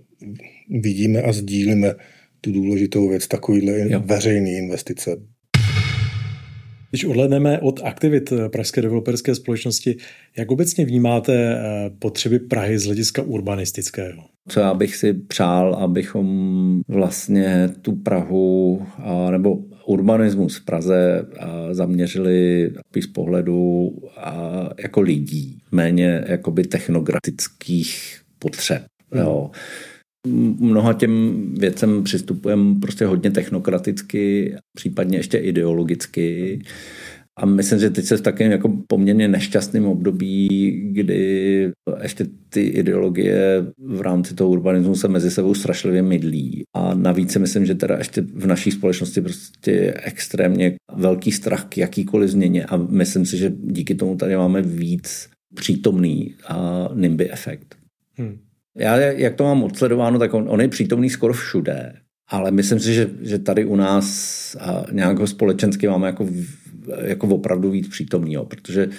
vidíme 0.81 1.21
a 1.21 1.31
sdílíme 1.31 1.93
tu 2.41 2.51
důležitou 2.51 3.09
věc, 3.09 3.27
takovýhle 3.27 3.73
jo. 3.89 4.01
veřejné 4.05 4.51
investice. 4.51 5.17
Když 6.97 7.05
odhledneme 7.05 7.59
od 7.59 7.79
aktivit 7.83 8.33
Pražské 8.51 8.81
developerské 8.81 9.35
společnosti, 9.35 9.97
jak 10.37 10.51
obecně 10.51 10.85
vnímáte 10.85 11.33
eh, 11.33 11.89
potřeby 11.99 12.39
Prahy 12.39 12.79
z 12.79 12.85
hlediska 12.85 13.21
urbanistického? 13.21 14.23
Co 14.47 14.59
já 14.59 14.73
bych 14.73 14.95
si 14.95 15.13
přál, 15.13 15.75
abychom 15.75 16.81
vlastně 16.87 17.69
tu 17.81 17.95
Prahu, 17.95 18.85
nebo 19.31 19.57
urbanismus 19.85 20.57
v 20.57 20.65
Praze 20.65 21.25
zaměřili 21.71 22.71
z 23.01 23.07
pohledu 23.07 23.91
jako 24.79 25.01
lidí, 25.01 25.61
méně 25.71 26.23
jakoby 26.27 26.63
technokratických 26.63 28.21
potřeb. 28.39 28.85
Hmm. 29.11 29.21
Jo. 29.21 29.51
Mnoha 30.59 30.93
těm 30.93 31.45
věcem 31.57 32.03
přistupujeme 32.03 32.79
prostě 32.79 33.05
hodně 33.05 33.31
technokraticky, 33.31 34.55
případně 34.75 35.17
ještě 35.17 35.37
ideologicky. 35.37 36.59
A 37.39 37.45
myslím, 37.45 37.79
že 37.79 37.89
teď 37.89 38.05
se 38.05 38.17
v 38.17 38.21
takovém 38.21 38.51
jako 38.51 38.77
poměrně 38.87 39.27
nešťastném 39.27 39.85
období, 39.85 40.47
kdy 40.91 41.71
ještě 42.01 42.25
ty 42.49 42.61
ideologie 42.61 43.65
v 43.77 44.01
rámci 44.01 44.35
toho 44.35 44.49
urbanismu 44.49 44.95
se 44.95 45.07
mezi 45.07 45.31
sebou 45.31 45.53
strašlivě 45.53 46.01
mydlí. 46.01 46.63
A 46.75 46.93
navíc 46.93 47.31
si 47.31 47.39
myslím, 47.39 47.65
že 47.65 47.75
teda 47.75 47.97
ještě 47.97 48.21
v 48.21 48.47
naší 48.47 48.71
společnosti 48.71 49.21
prostě 49.21 49.71
je 49.71 49.93
extrémně 50.03 50.75
velký 50.95 51.31
strach 51.31 51.65
k 51.65 51.77
jakýkoliv 51.77 52.29
změně 52.29 52.65
a 52.65 52.77
myslím 52.77 53.25
si, 53.25 53.37
že 53.37 53.53
díky 53.63 53.95
tomu 53.95 54.15
tady 54.15 54.35
máme 54.35 54.61
víc 54.61 55.29
přítomný 55.55 56.35
a 56.47 56.89
NIMBY 56.93 57.31
efekt. 57.31 57.75
Hmm. 58.15 58.46
Já, 58.77 58.97
jak 58.97 59.35
to 59.35 59.43
mám 59.43 59.63
odsledováno, 59.63 60.19
tak 60.19 60.33
on, 60.33 60.45
on 60.49 60.61
je 60.61 60.67
přítomný 60.67 61.09
skoro 61.09 61.33
všude. 61.33 61.93
Ale 62.29 62.51
myslím 62.51 62.79
si, 62.79 62.93
že, 62.93 63.09
že 63.21 63.39
tady 63.39 63.65
u 63.65 63.75
nás 63.75 64.55
a 64.59 64.85
nějak 64.91 65.27
společensky 65.27 65.87
máme 65.87 66.07
jako 66.07 66.27
jako 67.01 67.27
opravdu 67.27 67.71
víc 67.71 67.87
přítomný, 67.87 68.33
jo, 68.33 68.45
protože 68.45 68.89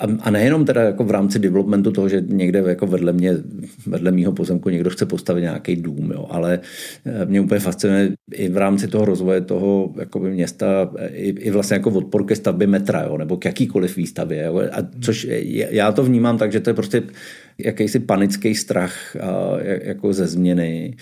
a, 0.00 0.06
a 0.20 0.30
nejenom 0.30 0.64
teda 0.64 0.82
jako 0.82 1.04
v 1.04 1.10
rámci 1.10 1.38
developmentu 1.38 1.92
toho, 1.92 2.08
že 2.08 2.22
někde 2.26 2.58
jako 2.66 2.86
vedle 2.86 3.12
mě, 3.12 3.36
vedle 3.86 4.10
mýho 4.10 4.32
pozemku 4.32 4.68
někdo 4.68 4.90
chce 4.90 5.06
postavit 5.06 5.40
nějaký 5.40 5.76
dům, 5.76 6.10
jo, 6.14 6.26
ale 6.30 6.60
eh, 7.04 7.26
mě 7.26 7.40
úplně 7.40 7.60
fascinuje 7.60 8.12
i 8.32 8.48
v 8.48 8.56
rámci 8.56 8.88
toho 8.88 9.04
rozvoje 9.04 9.40
toho 9.40 9.94
jakoby 9.98 10.30
města, 10.30 10.90
i, 11.12 11.28
i 11.28 11.50
vlastně 11.50 11.74
jako 11.74 11.90
odpor 11.90 12.24
ke 12.24 12.36
stavbě 12.36 12.66
metra, 12.66 13.02
jo, 13.02 13.18
nebo 13.18 13.36
k 13.36 13.44
jakýkoliv 13.44 13.96
výstavě. 13.96 14.44
Jo, 14.44 14.62
a 14.72 14.78
což 15.00 15.26
já 15.70 15.92
to 15.92 16.04
vnímám 16.04 16.38
tak, 16.38 16.52
že 16.52 16.60
to 16.60 16.70
je 16.70 16.74
prostě 16.74 17.02
jakýsi 17.58 18.00
panický 18.00 18.54
strach 18.54 19.16
jako 19.82 20.12
ze 20.12 20.26
změny 20.26 20.96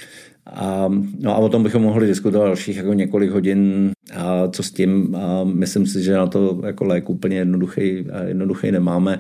a, 0.46 0.88
no 1.20 1.34
a 1.34 1.38
o 1.38 1.48
tom 1.48 1.62
bychom 1.62 1.82
mohli 1.82 2.06
diskutovat 2.06 2.46
dalších 2.46 2.76
jako 2.76 2.92
několik 2.92 3.30
hodin, 3.30 3.90
a 4.14 4.48
co 4.48 4.62
s 4.62 4.70
tím. 4.70 5.16
A 5.16 5.44
myslím 5.44 5.86
si, 5.86 6.02
že 6.02 6.14
na 6.14 6.26
to 6.26 6.60
jako 6.66 6.84
lék 6.84 7.10
úplně 7.10 7.36
jednoduchý, 7.36 8.06
jednoduchý 8.26 8.72
nemáme. 8.72 9.18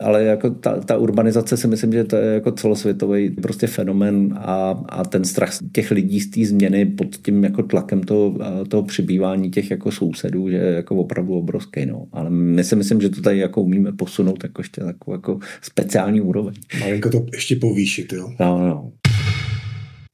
Ale 0.00 0.24
jako 0.24 0.50
ta, 0.50 0.80
ta 0.80 0.96
urbanizace 0.96 1.56
si 1.56 1.68
myslím, 1.68 1.92
že 1.92 2.04
to 2.04 2.16
je 2.16 2.34
jako 2.34 2.52
celosvětový 2.52 3.30
prostě 3.30 3.66
fenomen 3.66 4.34
a, 4.40 4.84
a 4.88 5.04
ten 5.04 5.24
strach 5.24 5.50
těch 5.72 5.90
lidí 5.90 6.20
z 6.20 6.30
té 6.30 6.44
změny 6.44 6.86
pod 6.86 7.16
tím 7.16 7.44
jako 7.44 7.62
tlakem 7.62 8.02
toho, 8.02 8.38
toho 8.68 8.82
přibývání 8.82 9.50
těch 9.50 9.70
jako 9.70 9.92
sousedů, 9.92 10.50
že 10.50 10.56
je 10.56 10.72
jako 10.72 10.96
opravdu 10.96 11.34
obrovský. 11.34 11.86
No. 11.86 12.06
Ale 12.12 12.30
my 12.30 12.64
si 12.64 12.76
myslím, 12.76 13.00
že 13.00 13.08
to 13.08 13.22
tady 13.22 13.38
jako 13.38 13.62
umíme 13.62 13.92
posunout 13.92 14.44
jako 14.44 14.60
ještě 14.60 14.80
takovou 14.80 15.14
jako 15.14 15.38
speciální 15.62 16.20
úroveň. 16.20 16.54
Malinko 16.80 17.10
to 17.10 17.26
ještě 17.32 17.56
povýšit, 17.56 18.12
jo? 18.12 18.32
No, 18.40 18.68
no. 18.68 18.92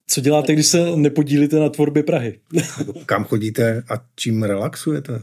Co 0.09 0.21
děláte, 0.21 0.53
když 0.53 0.67
se 0.67 0.97
nepodílíte 0.97 1.61
na 1.61 1.69
tvorbě 1.69 2.03
Prahy? 2.03 2.39
Kam 3.07 3.25
chodíte 3.25 3.83
a 3.91 3.95
čím 4.17 4.43
relaxujete? 4.43 5.21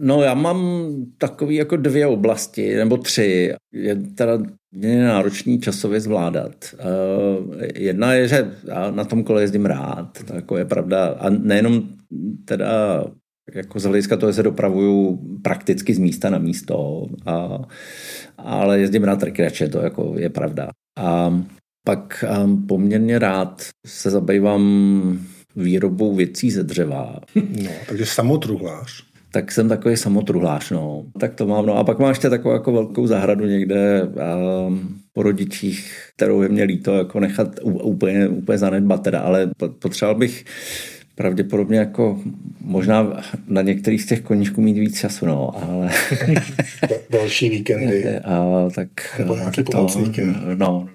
No 0.00 0.22
já 0.22 0.34
mám 0.34 0.90
takový 1.18 1.54
jako 1.54 1.76
dvě 1.76 2.06
oblasti, 2.06 2.76
nebo 2.76 2.96
tři. 2.96 3.54
Je 3.72 3.96
teda 3.96 4.38
mě 4.72 5.04
náročný 5.04 5.60
časově 5.60 6.00
zvládat. 6.00 6.74
Jedna 7.74 8.12
je, 8.12 8.28
že 8.28 8.54
já 8.64 8.90
na 8.90 9.04
tom 9.04 9.24
kole 9.24 9.42
jezdím 9.42 9.66
rád, 9.66 10.18
to 10.26 10.34
jako 10.34 10.56
je 10.56 10.64
pravda. 10.64 11.06
A 11.06 11.30
nejenom 11.30 11.82
teda 12.44 13.04
jako 13.54 13.80
z 13.80 13.84
hlediska 13.84 14.16
toho, 14.16 14.32
že 14.32 14.36
se 14.36 14.42
dopravuju 14.42 15.20
prakticky 15.42 15.94
z 15.94 15.98
místa 15.98 16.30
na 16.30 16.38
místo, 16.38 17.06
a, 17.26 17.58
ale 18.38 18.80
jezdím 18.80 19.04
rád 19.04 19.22
rekreače, 19.22 19.68
to 19.68 19.78
jako 19.78 20.14
je 20.18 20.28
pravda. 20.30 20.70
A 20.98 21.42
pak 21.86 22.24
um, 22.44 22.66
poměrně 22.66 23.18
rád 23.18 23.62
se 23.86 24.10
zabývám 24.10 25.26
výrobou 25.56 26.14
věcí 26.14 26.50
ze 26.50 26.62
dřeva. 26.62 27.20
No, 27.34 27.70
takže 27.88 28.06
samotruhlář. 28.06 29.09
Tak 29.32 29.52
jsem 29.52 29.68
takový 29.68 29.96
samotruhlář, 29.96 30.70
no. 30.70 31.04
Tak 31.20 31.34
to 31.34 31.46
mám, 31.46 31.66
no. 31.66 31.76
A 31.76 31.84
pak 31.84 31.98
mám 31.98 32.08
ještě 32.08 32.30
takovou 32.30 32.54
jako 32.54 32.72
velkou 32.72 33.06
zahradu 33.06 33.46
někde 33.46 34.02
um, 34.02 35.00
po 35.12 35.22
rodičích, 35.22 36.10
kterou 36.16 36.42
je 36.42 36.48
mě 36.48 36.64
líto 36.64 36.96
jako 36.96 37.20
nechat 37.20 37.48
úplně, 37.62 38.28
úplně 38.28 38.58
zanedbat 38.58 39.02
teda, 39.02 39.20
ale 39.20 39.50
potřeboval 39.78 40.18
bych 40.18 40.44
pravděpodobně 41.14 41.78
jako 41.78 42.20
možná 42.60 43.24
na 43.46 43.62
některých 43.62 44.02
z 44.02 44.06
těch 44.06 44.20
koníčků 44.20 44.60
mít 44.60 44.78
víc 44.78 45.00
času, 45.00 45.26
no, 45.26 45.50
ale... 45.62 45.90
Další 47.10 47.50
víkendy. 47.50 48.08
A, 48.24 48.68
tak, 48.74 48.88
Nebo 49.18 49.34
nějaký 49.34 49.62
to, 49.64 49.86
no, 50.54 50.88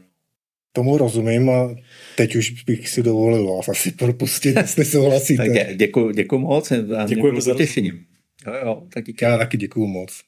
Tomu 0.74 0.98
rozumím 0.98 1.50
a 1.50 1.76
teď 2.18 2.36
už 2.36 2.64
bych 2.64 2.90
si 2.90 3.04
dovolil 3.04 3.56
vás 3.56 3.70
asi 3.70 3.92
propustit, 3.92 4.58
jestli 4.58 4.86
souhlasíte. 4.86 5.44
tak 5.44 5.78
děkuji, 5.78 6.12
děkuji 6.12 6.40
moc. 6.40 6.74
Děkujeme 7.08 7.42
za 7.42 7.56
těšením. 7.56 8.06
Jo, 8.46 8.54
jo, 8.66 8.88
tak 8.94 9.04
Já 9.22 9.38
taky 9.38 9.58
děkuji 9.58 9.88
moc. 9.88 10.22